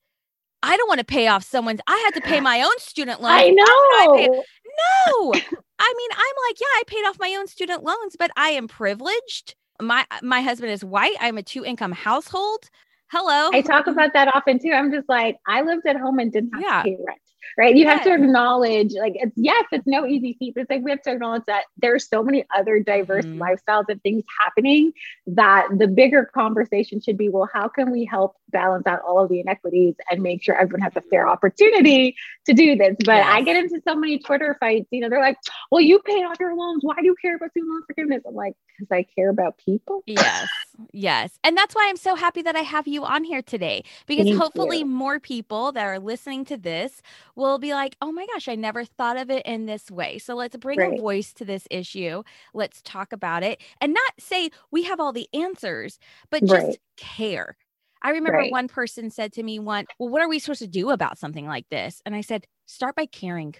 I 0.64 0.78
don't 0.78 0.88
want 0.88 1.00
to 1.00 1.06
pay 1.06 1.28
off 1.28 1.44
someone's. 1.44 1.82
I 1.88 1.98
had 2.06 2.14
to 2.22 2.22
pay 2.22 2.40
my 2.40 2.62
own 2.62 2.78
student 2.78 3.22
loan. 3.22 3.32
I 3.32 3.50
know. 3.50 3.64
I 3.64 4.28
no. 4.28 5.34
I 5.80 5.94
mean, 5.98 6.10
I'm 6.14 6.36
like, 6.48 6.60
yeah, 6.60 6.68
I 6.68 6.84
paid 6.86 7.04
off 7.06 7.18
my 7.20 7.36
own 7.38 7.48
student 7.48 7.84
loans, 7.84 8.16
but 8.18 8.30
I 8.38 8.50
am 8.50 8.68
privileged 8.68 9.56
my 9.82 10.06
my 10.22 10.42
husband 10.42 10.72
is 10.72 10.84
white. 10.84 11.16
I'm 11.20 11.38
a 11.38 11.44
two 11.44 11.66
income 11.66 11.92
household. 11.92 12.70
Hello. 13.12 13.50
I 13.52 13.62
talk 13.62 13.88
about 13.88 14.14
that 14.14 14.34
often 14.34 14.60
too. 14.60 14.72
I'm 14.72 14.92
just 14.92 15.10
like, 15.10 15.36
I 15.46 15.64
lived 15.64 15.86
at 15.86 15.98
home 15.98 16.20
and 16.20 16.32
didn't 16.32 16.54
have 16.54 16.62
yeah. 16.62 16.78
to 16.78 16.84
pay 16.84 16.98
rent 17.06 17.20
right? 17.58 17.76
You 17.76 17.88
have 17.88 18.04
to 18.04 18.14
acknowledge, 18.14 18.94
like, 18.94 19.14
it's 19.16 19.34
yes, 19.36 19.66
it's 19.72 19.88
no 19.88 20.06
easy 20.06 20.36
feat, 20.40 20.54
but 20.54 20.62
it's 20.62 20.70
like 20.70 20.84
we 20.84 20.92
have 20.92 21.02
to 21.04 21.12
acknowledge 21.12 21.44
that 21.48 21.66
there's 21.78 22.08
so 22.08 22.24
many 22.24 22.46
other 22.56 22.80
diverse 22.80 23.26
mm-hmm. 23.26 23.42
lifestyles 23.42 23.86
and 23.90 24.02
things 24.04 24.24
happening 24.42 24.94
that 25.28 25.68
the 25.76 25.88
bigger 25.88 26.26
conversation 26.26 27.02
should 27.02 27.18
be, 27.18 27.30
well, 27.30 27.50
how 27.52 27.68
can 27.68 27.92
we 27.92 28.06
help 28.06 28.36
balance 28.50 28.86
out 28.88 29.00
all 29.08 29.24
of 29.24 29.30
the 29.30 29.40
inequities 29.40 29.96
and 30.10 30.22
make 30.22 30.44
sure 30.44 30.56
everyone 30.56 30.82
has 30.82 30.96
a 30.96 31.02
fair 31.02 31.28
opportunity 31.28 32.16
to 32.46 32.54
do 32.54 32.76
this? 32.76 32.96
But 33.06 33.18
yes. 33.18 33.28
I 33.30 33.42
get 33.42 33.58
into 33.58 33.82
so 33.88 33.96
many 33.96 34.20
Twitter 34.20 34.58
fights, 34.60 34.88
you 34.92 35.02
know, 35.02 35.10
they're 35.10 35.22
like, 35.22 35.38
well, 35.72 35.82
you 35.82 36.00
paid 36.00 36.24
off 36.24 36.38
your 36.40 36.56
loans. 36.56 36.84
Why 36.84 36.96
do 36.96 37.06
you 37.06 37.16
care 37.22 37.36
about 37.36 37.52
student 37.52 37.72
loan 37.72 37.84
forgiveness? 37.88 38.24
I'm 38.28 38.36
like, 38.36 38.54
because 38.78 38.92
I 38.92 39.06
care 39.16 39.30
about 39.30 39.58
people. 39.58 40.04
Yes. 40.06 40.48
Yes. 40.94 41.32
And 41.44 41.58
that's 41.58 41.76
why 41.76 41.88
I'm 41.88 41.98
so 41.98 42.16
happy 42.16 42.42
that 42.42 42.56
I 42.56 42.62
have 42.62 42.88
you 42.88 43.04
on 43.04 43.24
here 43.24 43.42
today 43.42 43.84
because 44.08 44.26
Thank 44.26 44.38
hopefully 44.38 44.80
you. 44.80 44.86
more 44.86 45.20
people 45.20 45.72
that 45.72 45.86
are 45.86 46.00
listening 46.00 46.46
to 46.46 46.58
this 46.58 47.02
will 47.36 47.60
be 47.60 47.74
like, 47.74 47.96
oh 48.02 48.12
my 48.12 48.26
gosh, 48.28 48.48
I 48.48 48.56
never 48.56 48.86
thought 48.86 49.18
of 49.18 49.30
it 49.30 49.46
in 49.46 49.66
this 49.66 49.90
way. 49.90 50.18
So 50.18 50.36
let's 50.36 50.56
bring 50.58 50.80
right. 50.80 50.94
a 50.98 51.02
voice 51.02 51.34
to 51.34 51.46
this 51.46 51.68
issue. 51.70 52.24
Let's 52.54 52.82
talk 52.82 53.14
about 53.14 53.44
it 53.44 53.62
and 53.80 53.94
not 53.94 54.14
say 54.20 54.50
we 54.72 54.84
have 54.84 55.00
all 55.00 55.14
the 55.14 55.28
answers, 55.34 56.00
but 56.30 56.44
just 56.46 56.66
right. 56.66 56.78
care. 56.98 57.56
I 58.02 58.10
remember 58.12 58.40
right. 58.40 58.52
one 58.52 58.68
person 58.68 59.10
said 59.12 59.32
to 59.34 59.44
me 59.44 59.60
once, 59.60 59.88
Well, 60.00 60.10
what 60.10 60.22
are 60.22 60.30
we 60.30 60.40
supposed 60.40 60.62
to 60.62 60.68
do 60.68 60.90
about 60.90 61.18
something 61.18 61.46
like 61.46 61.70
this? 61.70 62.02
And 62.06 62.16
I 62.16 62.22
said, 62.22 62.48
Start 62.66 62.96
by 62.96 63.06
caring. 63.06 63.56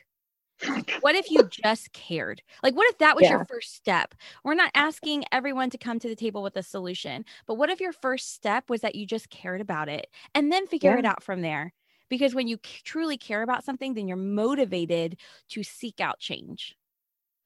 What 1.02 1.16
if 1.16 1.32
you 1.32 1.44
just 1.44 1.94
cared? 1.94 2.42
Like, 2.64 2.76
what 2.76 2.90
if 2.90 2.98
that 3.00 3.16
was 3.16 3.24
yeah. 3.24 3.32
your 3.32 3.46
first 3.46 3.76
step? 3.76 4.16
We're 4.44 4.54
not 4.54 4.72
asking 4.76 5.26
everyone 5.32 5.70
to 5.72 5.78
come 5.78 6.00
to 6.00 6.08
the 6.08 6.16
table 6.16 6.44
with 6.44 6.56
a 6.56 6.64
solution, 6.64 7.26
but 7.48 7.56
what 7.56 7.70
if 7.70 7.80
your 7.80 7.94
first 7.94 8.34
step 8.34 8.70
was 8.70 8.82
that 8.82 8.96
you 8.96 9.06
just 9.06 9.30
cared 9.30 9.62
about 9.62 9.90
it 9.90 10.08
and 10.36 10.52
then 10.52 10.68
figure 10.68 10.92
yeah. 10.92 11.00
it 11.00 11.06
out 11.06 11.24
from 11.24 11.42
there? 11.42 11.74
because 12.10 12.36
when 12.36 12.48
you 12.48 12.58
truly 12.84 13.18
care 13.18 13.42
about 13.42 13.64
something 13.64 13.94
then 13.94 14.08
you're 14.08 14.18
motivated 14.18 15.18
to 15.48 15.64
seek 15.64 16.00
out 16.00 16.20
change 16.20 16.76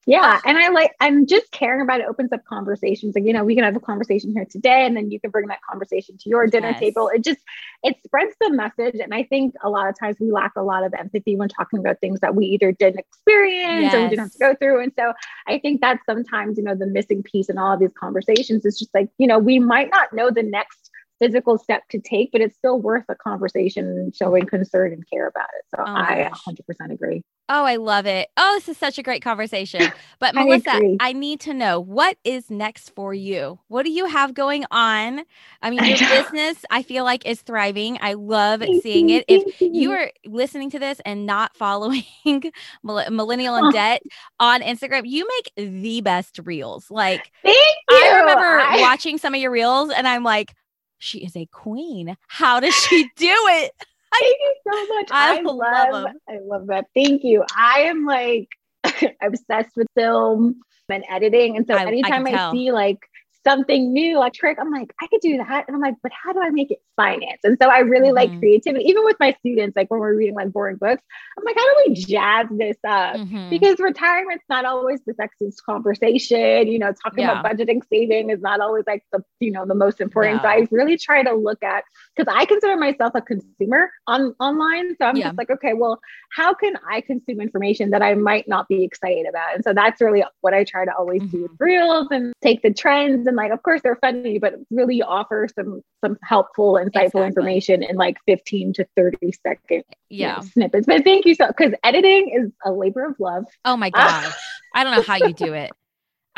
yeah 0.06 0.40
and 0.44 0.56
i 0.56 0.68
like 0.68 0.92
i'm 1.00 1.26
just 1.26 1.50
caring 1.50 1.82
about 1.82 2.00
it 2.00 2.06
opens 2.08 2.32
up 2.32 2.44
conversations 2.44 3.14
like 3.14 3.24
you 3.24 3.32
know 3.32 3.44
we 3.44 3.54
can 3.54 3.64
have 3.64 3.76
a 3.76 3.80
conversation 3.80 4.32
here 4.32 4.46
today 4.48 4.86
and 4.86 4.96
then 4.96 5.10
you 5.10 5.20
can 5.20 5.30
bring 5.30 5.46
that 5.48 5.58
conversation 5.68 6.16
to 6.16 6.28
your 6.28 6.46
dinner 6.46 6.70
yes. 6.70 6.80
table 6.80 7.10
it 7.12 7.24
just 7.24 7.40
it 7.82 7.96
spreads 8.04 8.34
the 8.40 8.50
message 8.50 8.94
and 9.00 9.12
i 9.12 9.22
think 9.24 9.54
a 9.62 9.68
lot 9.68 9.88
of 9.88 9.98
times 9.98 10.16
we 10.20 10.30
lack 10.30 10.52
a 10.56 10.62
lot 10.62 10.84
of 10.84 10.94
empathy 10.94 11.36
when 11.36 11.48
talking 11.48 11.78
about 11.78 12.00
things 12.00 12.20
that 12.20 12.34
we 12.34 12.46
either 12.46 12.72
didn't 12.72 13.00
experience 13.00 13.82
yes. 13.82 13.94
or 13.94 14.02
we 14.02 14.08
didn't 14.08 14.20
have 14.20 14.32
to 14.32 14.38
go 14.38 14.54
through 14.54 14.80
and 14.80 14.92
so 14.96 15.12
i 15.48 15.58
think 15.58 15.80
that's 15.80 16.04
sometimes 16.06 16.56
you 16.56 16.64
know 16.64 16.74
the 16.74 16.86
missing 16.86 17.22
piece 17.22 17.48
in 17.48 17.58
all 17.58 17.74
of 17.74 17.80
these 17.80 17.92
conversations 17.98 18.64
is 18.64 18.78
just 18.78 18.94
like 18.94 19.08
you 19.18 19.26
know 19.26 19.38
we 19.38 19.58
might 19.58 19.90
not 19.90 20.12
know 20.12 20.30
the 20.30 20.42
next 20.42 20.90
physical 21.18 21.56
step 21.58 21.82
to 21.88 21.98
take, 21.98 22.30
but 22.32 22.40
it's 22.40 22.56
still 22.56 22.80
worth 22.80 23.04
a 23.08 23.14
conversation 23.14 24.12
showing 24.14 24.44
concern 24.44 24.92
and 24.92 25.08
care 25.08 25.26
about 25.26 25.48
it. 25.58 25.64
So 25.74 25.82
oh 25.82 25.84
I 25.86 26.30
100% 26.46 26.92
agree. 26.92 27.22
Oh, 27.48 27.64
I 27.64 27.76
love 27.76 28.06
it. 28.06 28.28
Oh, 28.36 28.56
this 28.56 28.68
is 28.68 28.76
such 28.76 28.98
a 28.98 29.02
great 29.02 29.22
conversation. 29.22 29.92
But 30.18 30.34
Melissa, 30.34 30.72
I, 30.72 30.96
I, 31.00 31.12
need 31.12 31.38
to 31.40 31.54
know 31.54 31.78
what 31.78 32.18
is 32.24 32.50
next 32.50 32.90
for 32.90 33.14
you? 33.14 33.60
What 33.68 33.84
do 33.84 33.92
you 33.92 34.06
have 34.06 34.34
going 34.34 34.64
on? 34.72 35.22
I 35.62 35.70
mean, 35.70 35.84
your 35.84 35.96
business, 35.96 36.64
I 36.70 36.82
feel 36.82 37.04
like, 37.04 37.24
is 37.24 37.42
thriving. 37.42 37.98
I 38.00 38.14
love 38.14 38.64
seeing 38.82 39.10
it. 39.10 39.24
If 39.28 39.60
you 39.60 39.92
are 39.92 40.10
listening 40.24 40.70
to 40.70 40.80
this 40.80 41.00
and 41.04 41.24
not 41.24 41.56
following 41.56 42.04
Millennial 42.82 43.56
in 43.56 43.70
Debt 43.72 44.02
on 44.40 44.60
Instagram, 44.62 45.02
you 45.04 45.28
make 45.28 45.72
the 45.72 46.00
best 46.00 46.40
reels. 46.44 46.90
Like, 46.90 47.30
I 47.44 48.18
remember 48.20 48.58
I... 48.60 48.80
watching 48.80 49.18
some 49.18 49.34
of 49.34 49.40
your 49.40 49.52
reels 49.52 49.90
and 49.90 50.08
I'm 50.08 50.24
like, 50.24 50.54
she 50.98 51.18
is 51.18 51.36
a 51.36 51.46
queen. 51.46 52.16
How 52.26 52.58
does 52.58 52.74
she 52.74 53.04
do 53.16 53.28
it? 53.30 53.72
Thank 54.20 54.36
you 54.40 54.54
so 54.72 54.86
much. 54.94 55.08
I, 55.10 55.38
I 55.38 55.40
love, 55.42 55.92
love 55.92 56.06
I 56.28 56.38
love 56.42 56.66
that. 56.68 56.86
Thank 56.94 57.24
you. 57.24 57.44
I 57.56 57.80
am 57.82 58.04
like 58.04 58.48
obsessed 59.22 59.76
with 59.76 59.86
film 59.94 60.60
and 60.88 61.04
editing. 61.08 61.56
And 61.56 61.66
so 61.66 61.74
I, 61.74 61.86
anytime 61.86 62.26
I, 62.26 62.32
I 62.32 62.52
see 62.52 62.72
like 62.72 62.98
something 63.46 63.92
new, 63.92 64.20
a 64.20 64.30
trick, 64.30 64.58
I'm 64.60 64.72
like, 64.72 64.92
I 65.00 65.06
could 65.06 65.20
do 65.20 65.36
that. 65.36 65.64
And 65.66 65.76
I'm 65.76 65.80
like, 65.80 65.94
but 66.02 66.10
how 66.12 66.32
do 66.32 66.40
I 66.42 66.50
make 66.50 66.70
it 66.70 66.78
finance? 66.96 67.40
And 67.44 67.56
so 67.60 67.68
I 67.68 67.80
really 67.80 68.08
mm-hmm. 68.08 68.32
like 68.32 68.38
creativity, 68.38 68.84
even 68.86 69.04
with 69.04 69.16
my 69.20 69.36
students, 69.40 69.76
like 69.76 69.90
when 69.90 70.00
we're 70.00 70.16
reading 70.16 70.34
like 70.34 70.52
boring 70.52 70.76
books, 70.76 71.02
I'm 71.38 71.44
like, 71.44 71.56
how 71.56 71.62
do 71.62 71.84
we 71.86 71.94
jazz 71.94 72.46
this 72.50 72.76
up? 72.86 73.16
Mm-hmm. 73.16 73.50
Because 73.50 73.78
retirement's 73.78 74.44
not 74.48 74.64
always 74.64 75.00
the 75.06 75.14
sexiest 75.14 75.62
conversation, 75.64 76.66
you 76.66 76.78
know, 76.78 76.92
talking 77.04 77.24
yeah. 77.24 77.38
about 77.38 77.56
budgeting, 77.56 77.82
saving 77.88 78.30
is 78.30 78.40
not 78.40 78.60
always 78.60 78.84
like 78.86 79.04
the, 79.12 79.22
you 79.38 79.52
know, 79.52 79.64
the 79.64 79.74
most 79.74 80.00
important. 80.00 80.36
No. 80.36 80.42
So 80.42 80.48
I 80.48 80.66
really 80.72 80.98
try 80.98 81.22
to 81.22 81.34
look 81.34 81.62
at, 81.62 81.84
because 82.16 82.32
I 82.34 82.46
consider 82.46 82.76
myself 82.76 83.12
a 83.14 83.20
consumer 83.20 83.90
on 84.06 84.34
online. 84.40 84.96
So 84.96 85.06
I'm 85.06 85.16
yeah. 85.16 85.26
just 85.26 85.38
like, 85.38 85.50
okay, 85.50 85.74
well, 85.74 86.00
how 86.32 86.52
can 86.52 86.74
I 86.90 87.00
consume 87.00 87.40
information 87.40 87.90
that 87.90 88.02
I 88.02 88.14
might 88.14 88.48
not 88.48 88.66
be 88.66 88.82
excited 88.82 89.26
about? 89.28 89.54
And 89.54 89.62
so 89.62 89.72
that's 89.72 90.00
really 90.00 90.24
what 90.40 90.52
I 90.52 90.64
try 90.64 90.84
to 90.84 90.92
always 90.96 91.22
mm-hmm. 91.22 91.36
do 91.36 91.42
with 91.42 91.52
reels 91.60 92.08
and 92.10 92.32
take 92.42 92.62
the 92.62 92.72
trends 92.72 93.26
and 93.26 93.35
like 93.36 93.52
of 93.52 93.62
course 93.62 93.80
they're 93.82 93.96
funny 93.96 94.38
but 94.38 94.54
really 94.70 95.02
offer 95.02 95.46
some 95.54 95.82
some 96.04 96.18
helpful 96.22 96.74
insightful 96.74 97.04
exactly. 97.04 97.26
information 97.26 97.82
in 97.82 97.96
like 97.96 98.16
15 98.26 98.72
to 98.74 98.86
30 98.96 99.32
second 99.42 99.84
yeah. 100.08 100.36
You 100.36 100.42
know, 100.42 100.48
snippets. 100.52 100.86
But 100.86 101.04
thank 101.04 101.26
you 101.26 101.34
so 101.34 101.48
because 101.48 101.74
editing 101.82 102.30
is 102.30 102.52
a 102.64 102.70
labor 102.70 103.06
of 103.06 103.16
love. 103.18 103.44
Oh 103.64 103.76
my 103.76 103.90
ah. 103.94 104.22
gosh. 104.24 104.34
I 104.74 104.84
don't 104.84 104.94
know 104.94 105.02
how 105.02 105.16
you 105.16 105.32
do 105.32 105.52
it 105.52 105.72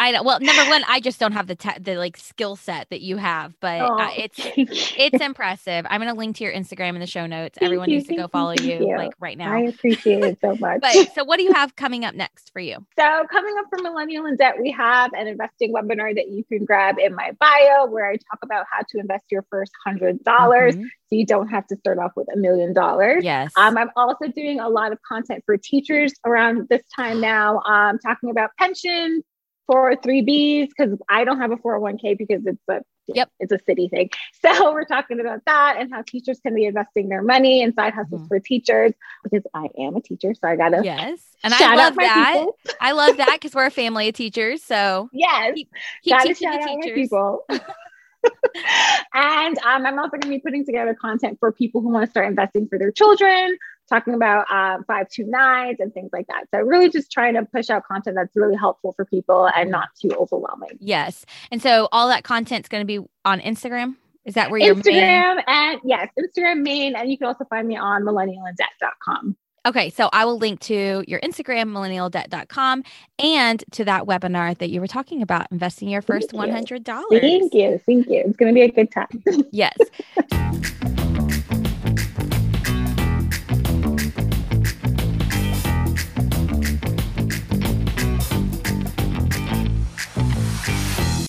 I 0.01 0.13
know. 0.13 0.23
Well, 0.23 0.39
number 0.41 0.65
one, 0.71 0.85
I 0.89 1.01
just 1.01 1.19
don't 1.19 1.33
have 1.33 1.49
the 1.49 1.57
te- 1.57 1.79
the 1.81 1.97
like 1.97 2.17
skill 2.17 2.55
set 2.55 2.89
that 2.91 3.01
you 3.01 3.17
have, 3.17 3.55
but 3.61 3.81
Oh, 3.81 3.99
uh, 3.99 4.11
it's 4.17 4.39
it's 4.57 5.21
impressive. 5.21 5.85
I'm 5.91 6.01
gonna 6.01 6.15
link 6.15 6.37
to 6.37 6.45
your 6.45 6.53
Instagram 6.53 6.91
in 6.95 7.01
the 7.01 7.07
show 7.07 7.27
notes. 7.27 7.59
Everyone 7.61 7.91
you, 7.91 7.97
needs 7.97 8.09
to 8.09 8.17
go 8.17 8.29
follow 8.29 8.53
you, 8.53 8.79
you. 8.87 8.97
like 8.97 9.13
right 9.19 9.37
now. 9.37 9.53
I 9.53 9.63
appreciate 9.63 10.23
it 10.23 10.39
so 10.41 10.55
much. 10.57 10.81
But 10.81 11.13
so, 11.15 11.25
what 11.25 11.39
do 11.39 11.43
you 11.43 11.53
have 11.53 11.75
coming 11.75 12.05
up 12.05 12.15
next 12.15 12.51
for 12.53 12.61
you? 12.61 12.77
So, 12.99 13.25
coming 13.31 13.55
up 13.59 13.67
for 13.71 13.81
Millennial 13.83 14.27
in 14.27 14.37
Debt, 14.37 14.57
we 14.61 14.71
have 14.73 15.13
an 15.15 15.27
investing 15.29 15.73
webinar 15.73 16.15
that 16.15 16.29
you 16.29 16.45
can 16.45 16.65
grab 16.65 16.99
in 16.99 17.15
my 17.15 17.33
bio 17.41 17.87
where 17.87 18.09
I 18.09 18.15
talk 18.17 18.39
about 18.43 18.67
how 18.71 18.81
to 18.89 18.99
invest 18.99 19.25
your 19.31 19.45
first 19.51 19.73
hundred 19.85 20.23
dollars 20.25 20.77
Mhm. 20.77 20.83
so 20.83 20.89
you 21.17 21.25
don't 21.27 21.49
have 21.49 21.67
to 21.69 21.77
start 21.77 21.99
off 21.99 22.13
with 22.17 22.29
a 22.33 22.37
million 22.37 22.73
dollars. 22.73 23.25
Yes. 23.25 23.53
Um, 23.57 23.79
I'm 23.79 23.91
also 23.97 24.27
doing 24.29 24.61
a 24.61 24.69
lot 24.69 24.93
of 24.93 24.99
content 25.03 25.43
for 25.47 25.57
teachers 25.57 26.13
around 26.27 26.69
this 26.69 26.83
time 26.95 27.21
now, 27.21 27.61
um, 27.61 27.99
talking 28.01 28.31
about 28.31 28.51
pensions, 28.59 29.25
403bs, 29.71 30.69
because 30.69 30.99
I 31.09 31.25
don't 31.25 31.39
have 31.41 31.53
a 31.53 31.57
401k 31.57 32.17
because 32.19 32.43
it's 32.47 32.59
a 32.69 32.81
Yep. 33.11 33.31
it's 33.41 33.53
a 33.53 33.59
city 33.67 33.89
thing. 33.89 34.11
So 34.43 34.73
we're 34.73 34.85
talking 34.85 35.19
about 35.19 35.41
that 35.47 35.77
and 35.79 35.91
how 35.93 36.03
teachers 36.03 36.41
can 36.41 36.55
be 36.55 36.67
investing 36.67 37.09
their 37.09 37.23
money 37.23 37.63
in 37.63 37.73
side 37.75 37.95
hustles 37.95 38.21
Mhm. 38.23 38.29
for 38.29 38.39
teachers 38.39 38.93
because 39.25 39.43
I 39.55 39.69
am 39.79 39.97
a 39.97 40.01
teacher, 40.03 40.35
so 40.35 40.47
I 40.47 40.57
gotta 40.57 40.83
yes. 40.85 41.21
And 41.43 41.55
I 41.55 41.75
love 41.75 41.95
that. 41.97 42.47
I 42.81 42.93
love 42.93 43.17
that 43.17 43.37
because 43.41 43.55
we're 43.55 43.67
a 43.67 43.71
family 43.71 44.09
of 44.09 44.15
teachers. 44.15 44.63
So 44.63 45.09
Yes, 45.13 45.55
keep, 45.55 45.71
keep 46.05 46.19
teaching 46.21 46.51
the 46.51 46.59
teachers. 46.59 46.95
people. 46.95 47.47
and 49.15 49.59
um, 49.59 49.87
I'm 49.87 49.99
also 49.99 50.11
going 50.11 50.23
to 50.23 50.29
be 50.29 50.41
putting 50.41 50.65
together 50.67 50.95
content 50.95 51.39
for 51.41 51.53
people 51.53 51.81
who 51.81 51.89
want 51.91 52.05
to 52.05 52.11
start 52.11 52.27
investing 52.27 52.69
for 52.69 52.79
their 52.79 52.91
children, 52.91 53.57
talking 53.89 54.15
about 54.15 54.51
um, 54.51 54.85
five 54.85 55.09
two 55.09 55.25
nines 55.25 55.79
and 55.81 55.93
things 55.93 56.11
like 56.13 56.27
that. 56.29 56.45
So 56.53 56.61
really 56.61 56.91
just 56.91 57.11
trying 57.11 57.35
to 57.35 57.45
push 57.45 57.71
out 57.71 57.85
content 57.85 58.17
that's 58.17 58.37
really 58.37 58.57
helpful 58.57 58.93
for 58.93 59.05
people 59.05 59.49
and 59.55 59.71
not 59.71 59.89
too 60.01 60.11
overwhelming. 60.19 60.79
Yes. 60.81 61.25
And 61.51 61.63
so 61.63 61.89
all 61.93 62.09
that 62.09 62.25
content's 62.25 62.69
going 62.69 62.83
to 62.83 62.87
be 62.87 63.07
on 63.25 63.41
Instagram. 63.41 63.97
Is 64.25 64.35
that 64.35 64.51
where 64.51 64.61
your 64.61 64.75
main? 64.75 64.85
Instagram 64.85 65.43
and 65.47 65.81
yes, 65.85 66.09
Instagram 66.19 66.63
main, 66.63 66.95
and 66.95 67.11
you 67.11 67.17
can 67.17 67.27
also 67.27 67.47
find 67.47 67.67
me 67.67 67.77
on 67.77 68.03
millennialindebt.com. 68.03 69.37
Okay, 69.67 69.91
so 69.91 70.09
I 70.13 70.25
will 70.25 70.39
link 70.39 70.61
to 70.61 71.05
your 71.07 71.21
Instagram, 71.21 71.71
millennialdebt.com, 71.73 72.85
and 73.19 73.65
to 73.73 73.85
that 73.85 74.05
webinar 74.05 74.57
that 74.59 74.71
you 74.71 74.81
were 74.81 74.87
talking 74.87 75.21
about, 75.21 75.51
investing 75.51 75.89
your 75.89 76.03
first 76.03 76.31
Thank 76.31 76.53
$100. 76.53 77.05
Thank 77.11 77.55
you. 77.55 77.81
Thank 77.85 78.09
you. 78.09 78.23
It's 78.27 78.37
going 78.37 78.55
to 78.55 78.55
be 78.55 78.63
a 78.63 78.71
good 78.71 78.91
time. 78.91 79.09
Yes. 79.51 79.77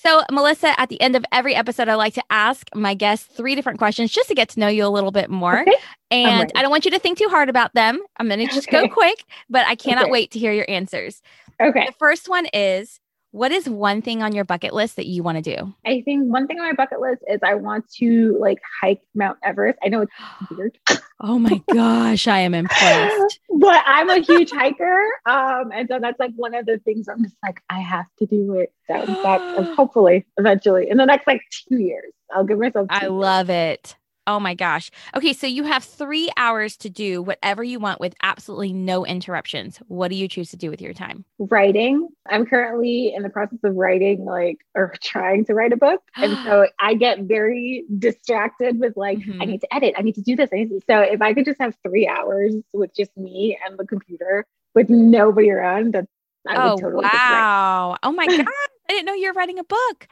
So, 0.10 0.24
Melissa, 0.32 0.80
at 0.80 0.90
the 0.90 1.00
end 1.02 1.16
of 1.16 1.24
every 1.32 1.54
episode, 1.54 1.88
I 1.88 1.94
like 1.94 2.16
to 2.16 2.24
ask 2.32 2.68
my 2.74 2.96
guests 2.96 3.28
three 3.32 3.54
different 3.54 3.78
questions 3.78 4.12
just 4.12 4.28
to 4.30 4.34
get 4.34 4.50
to 4.50 4.60
know 4.60 4.68
you 4.68 4.84
a 4.84 4.90
little 4.90 5.12
bit 5.12 5.30
more. 5.30 5.62
Okay. 5.62 5.76
And. 6.10 6.52
I 6.56 6.64
don't 6.64 6.72
want 6.72 6.86
you 6.86 6.92
to 6.92 7.00
think 7.00 7.20
too 7.20 7.28
hard 7.30 7.48
about 7.48 7.76
them. 7.76 8.00
I'm 8.18 8.28
going 8.28 8.40
to 8.40 8.52
just 8.52 8.72
go 8.72 8.88
quick, 8.90 9.24
but 9.52 9.68
I 9.68 9.76
cannot 9.76 10.06
Okay. 10.06 10.12
wait 10.12 10.32
to 10.32 10.40
hear 10.40 10.52
your 10.52 10.66
answers. 10.68 11.22
Okay. 11.62 11.86
The 11.86 11.94
first 12.00 12.28
one 12.28 12.48
is 12.54 13.00
what 13.32 13.52
is 13.52 13.70
one 13.70 14.02
thing 14.02 14.24
on 14.24 14.34
your 14.34 14.44
bucket 14.44 14.74
list 14.74 14.96
that 14.96 15.06
you 15.06 15.22
want 15.22 15.44
to 15.44 15.56
do? 15.56 15.74
I 15.86 16.02
think 16.02 16.32
one 16.32 16.48
thing 16.48 16.60
on 16.60 16.66
my 16.66 16.74
bucket 16.74 17.00
list 17.00 17.22
is 17.28 17.40
I 17.44 17.56
want 17.56 17.90
to 17.96 18.38
like 18.40 18.58
hike 18.82 19.02
Mount 19.14 19.38
Everest. 19.44 19.78
I 19.84 19.90
know 19.90 20.02
it's 20.02 20.12
weird. 20.52 20.78
Oh 21.20 21.38
my 21.38 21.62
gosh, 21.74 22.28
I 22.28 22.40
am 22.40 22.54
impressed. 22.54 23.40
but 23.56 23.84
I'm 23.86 24.10
a 24.10 24.20
huge 24.20 24.52
hiker. 24.52 25.00
Um, 25.26 25.72
and 25.72 25.88
so 25.88 26.00
that's 26.00 26.20
like 26.20 26.32
one 26.36 26.56
of 26.56 26.66
the 26.66 26.80
things 26.80 27.08
I'm 27.08 27.24
just 27.24 27.38
like, 27.44 27.62
I 27.70 27.80
have 27.80 28.06
to 28.20 28.26
do 28.26 28.56
it. 28.56 28.74
That 28.88 29.08
hopefully 29.76 30.26
eventually 30.38 30.90
in 30.90 30.98
the 30.98 31.06
next 31.06 31.28
like 31.28 31.42
two 31.68 31.78
years, 31.78 32.12
I'll 32.34 32.46
give 32.46 32.58
myself. 32.58 32.88
I 32.90 33.02
two 33.02 33.10
love 33.10 33.50
it. 33.50 33.96
Oh 34.30 34.40
my 34.40 34.54
gosh. 34.54 34.92
Okay, 35.18 35.34
so 35.34 35.48
you 35.48 35.64
have 35.64 35.84
three 35.84 36.30
hours 36.38 36.78
to 36.78 36.90
do 36.90 37.24
whatever 37.24 37.64
you 37.64 37.80
want 37.80 38.00
with 38.00 38.14
absolutely 38.22 38.74
no 38.74 39.04
interruptions. 39.04 39.78
What 39.88 40.10
do 40.10 40.16
you 40.16 40.28
choose 40.28 40.52
to 40.52 40.56
do 40.56 40.70
with 40.70 40.80
your 40.82 40.94
time? 40.94 41.26
writing. 41.40 42.08
I'm 42.30 42.46
currently 42.46 43.12
in 43.12 43.24
the 43.24 43.30
process 43.30 43.58
of 43.64 43.76
writing 43.76 44.26
like 44.26 44.60
or 44.76 44.94
trying 45.02 45.46
to 45.46 45.56
write 45.56 45.74
a 45.74 45.78
book. 45.78 46.04
And 46.16 46.38
so 46.46 46.68
I 46.80 46.94
get 46.94 47.22
very 47.22 47.86
distracted 47.98 48.80
with 48.80 48.96
like, 48.96 49.18
Mhm. 49.18 49.42
I 49.42 49.46
need 49.46 49.62
to 49.62 49.74
edit, 49.74 49.96
I 49.98 50.04
need 50.04 50.16
to 50.16 50.22
do 50.22 50.36
this. 50.36 50.52
I 50.54 50.58
need 50.58 50.70
to, 50.70 50.82
so 50.88 51.00
if 51.00 51.24
I 51.24 51.34
could 51.34 51.46
just 51.46 51.60
have 51.60 51.76
three 51.82 52.08
hours 52.08 52.54
with 52.72 52.96
just 52.96 53.18
me 53.18 53.58
and 53.66 53.80
the 53.80 53.88
computer 53.88 54.46
with 54.76 54.92
nobody 54.92 55.50
around, 55.50 55.96
that 55.96 56.06
I 56.48 56.56
oh, 56.56 56.76
would 56.76 56.82
totally 56.84 57.06
wow. 57.06 57.98
Oh 58.04 58.12
my 58.12 58.28
God. 58.28 58.46
I 58.46 58.94
didn't 58.94 59.06
know 59.06 59.14
you 59.14 59.30
were 59.30 59.34
writing 59.34 59.58
a 59.58 59.64
book. 59.64 60.08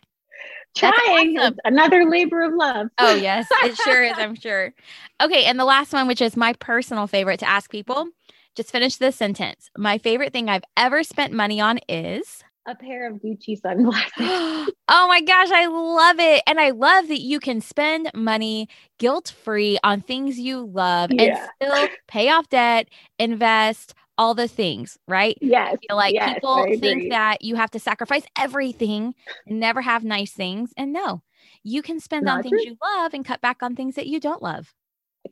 Trying 0.76 1.38
awesome. 1.40 1.56
another 1.66 2.06
labor 2.10 2.44
of 2.44 2.54
love. 2.54 2.88
Oh, 3.00 3.16
yes, 3.16 3.48
it 3.64 3.76
sure 3.78 4.04
is, 4.04 4.14
I'm 4.18 4.36
sure. 4.40 4.74
Okay, 5.22 5.46
and 5.46 5.60
the 5.60 5.66
last 5.66 5.92
one, 5.94 6.08
which 6.08 6.22
is 6.22 6.38
my 6.38 6.54
personal 6.54 7.08
favorite 7.08 7.40
to 7.40 7.50
ask 7.50 7.72
people, 7.72 8.08
just 8.56 8.72
finish 8.72 8.98
this 8.98 9.16
sentence. 9.16 9.70
My 9.78 9.98
favorite 9.98 10.34
thing 10.34 10.50
I've 10.50 10.64
ever 10.76 11.04
spent 11.04 11.34
money 11.34 11.60
on 11.60 11.80
is. 11.90 12.44
a 12.68 12.76
pair 12.76 13.10
of 13.10 13.18
Gucci 13.22 13.60
sunglasses. 13.60 14.12
oh 14.20 15.08
my 15.08 15.22
gosh, 15.22 15.50
I 15.52 15.66
love 15.68 16.20
it. 16.20 16.44
And 16.46 16.60
I 16.60 16.72
love 16.72 17.08
that 17.08 17.22
you 17.22 17.40
can 17.40 17.62
spend 17.62 18.12
money 18.14 18.68
guilt 19.00 19.34
free 19.44 19.80
on 19.84 20.02
things 20.02 20.38
you 20.40 20.66
love 20.66 21.10
Yeah. 21.12 21.48
and 21.60 21.72
still 21.72 21.88
pay 22.08 22.30
off 22.30 22.50
debt, 22.50 22.88
invest, 23.18 23.96
all 24.18 24.34
the 24.34 24.48
things, 24.48 24.98
right? 25.08 25.38
yes. 25.42 25.74
I 25.74 25.78
feel 25.88 25.96
like 25.98 26.16
yes, 26.16 26.40
people 26.40 26.66
think 26.80 27.10
that 27.10 27.42
you 27.44 27.56
have 27.56 27.72
to 27.72 27.80
sacrifice 27.80 28.24
everything 28.38 29.16
and 29.46 29.60
never 29.60 29.82
have 29.82 30.04
nice 30.04 30.32
things. 30.32 30.74
And 30.78 30.94
no, 30.94 31.24
you 31.64 31.82
can 31.82 32.00
spend 32.00 32.28
on 32.28 32.36
Not 32.38 32.44
things 32.44 32.64
you 32.66 32.78
love 32.82 33.14
and 33.14 33.26
cut 33.26 33.42
back 33.42 33.62
on 33.64 33.76
things 33.76 33.96
that 33.96 34.08
you 34.08 34.20
don't 34.20 34.42
love. 34.42 34.74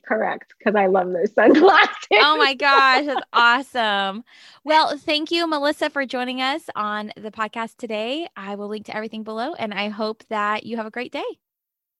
correct 0.06 0.54
because 0.58 0.74
I 0.76 0.86
love 0.86 1.12
those 1.12 1.32
sunglasses. 1.34 1.88
Oh 2.18 2.36
my 2.36 2.54
gosh, 2.54 3.06
that's 3.06 3.26
awesome. 3.32 4.24
Well, 4.64 4.96
thank 4.98 5.30
you, 5.30 5.46
Melissa, 5.46 5.90
for 5.90 6.06
joining 6.06 6.40
us 6.40 6.62
on 6.74 7.12
the 7.16 7.30
podcast 7.30 7.76
today. 7.76 8.28
I 8.36 8.54
will 8.54 8.68
link 8.68 8.86
to 8.86 8.96
everything 8.96 9.22
below, 9.22 9.54
and 9.54 9.72
I 9.74 9.88
hope 9.88 10.24
that 10.28 10.64
you 10.64 10.76
have 10.76 10.86
a 10.86 10.90
great 10.90 11.12
day. 11.12 11.24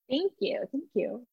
Thank 0.09 0.33
you. 0.41 0.65
Thank 0.73 0.85
you. 0.95 1.27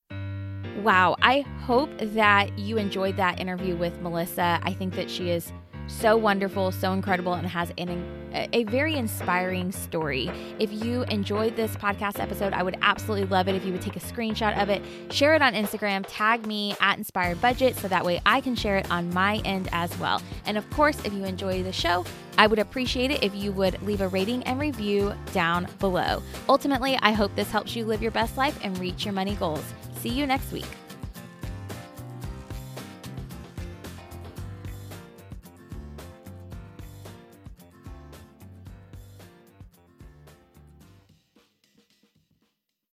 Wow. 0.81 1.15
I 1.21 1.41
hope 1.65 1.91
that 1.99 2.57
you 2.57 2.77
enjoyed 2.77 3.15
that 3.17 3.39
interview 3.39 3.75
with 3.75 3.99
Melissa. 4.01 4.59
I 4.63 4.73
think 4.73 4.95
that 4.95 5.09
she 5.09 5.29
is 5.29 5.51
so 5.87 6.15
wonderful, 6.17 6.71
so 6.71 6.93
incredible, 6.93 7.33
and 7.33 7.45
has 7.47 7.71
an, 7.77 8.49
a 8.53 8.63
very 8.65 8.95
inspiring 8.95 9.71
story. 9.71 10.31
If 10.59 10.71
you 10.71 11.03
enjoyed 11.03 11.55
this 11.55 11.75
podcast 11.75 12.19
episode, 12.19 12.53
I 12.53 12.63
would 12.63 12.77
absolutely 12.81 13.27
love 13.27 13.47
it 13.47 13.55
if 13.55 13.65
you 13.65 13.71
would 13.73 13.81
take 13.81 13.95
a 13.95 13.99
screenshot 13.99 14.59
of 14.61 14.69
it, 14.69 14.81
share 15.11 15.35
it 15.35 15.41
on 15.41 15.53
Instagram, 15.53 16.05
tag 16.07 16.45
me 16.47 16.75
at 16.79 16.97
Inspire 16.97 17.35
Budget 17.35 17.75
so 17.75 17.87
that 17.87 18.03
way 18.03 18.21
I 18.25 18.41
can 18.41 18.55
share 18.55 18.77
it 18.77 18.89
on 18.89 19.13
my 19.13 19.41
end 19.45 19.69
as 19.71 19.95
well. 19.99 20.21
And 20.45 20.57
of 20.57 20.69
course, 20.71 20.97
if 21.03 21.13
you 21.13 21.25
enjoy 21.25 21.63
the 21.63 21.73
show, 21.73 22.05
I 22.37 22.47
would 22.47 22.59
appreciate 22.59 23.11
it 23.11 23.21
if 23.21 23.35
you 23.35 23.51
would 23.51 23.81
leave 23.83 24.01
a 24.01 24.07
rating 24.07 24.43
and 24.43 24.59
review 24.59 25.13
down 25.33 25.67
below. 25.79 26.23
Ultimately, 26.49 26.97
I 27.01 27.11
hope 27.11 27.35
this 27.35 27.51
helps 27.51 27.75
you 27.75 27.85
live 27.85 28.01
your 28.01 28.11
best 28.11 28.37
life 28.37 28.57
and 28.63 28.77
reach 28.79 29.05
your 29.05 29.13
money 29.13 29.35
goals. 29.35 29.63
See 30.03 30.09
you 30.09 30.27
next 30.27 30.51
week. 30.51 30.82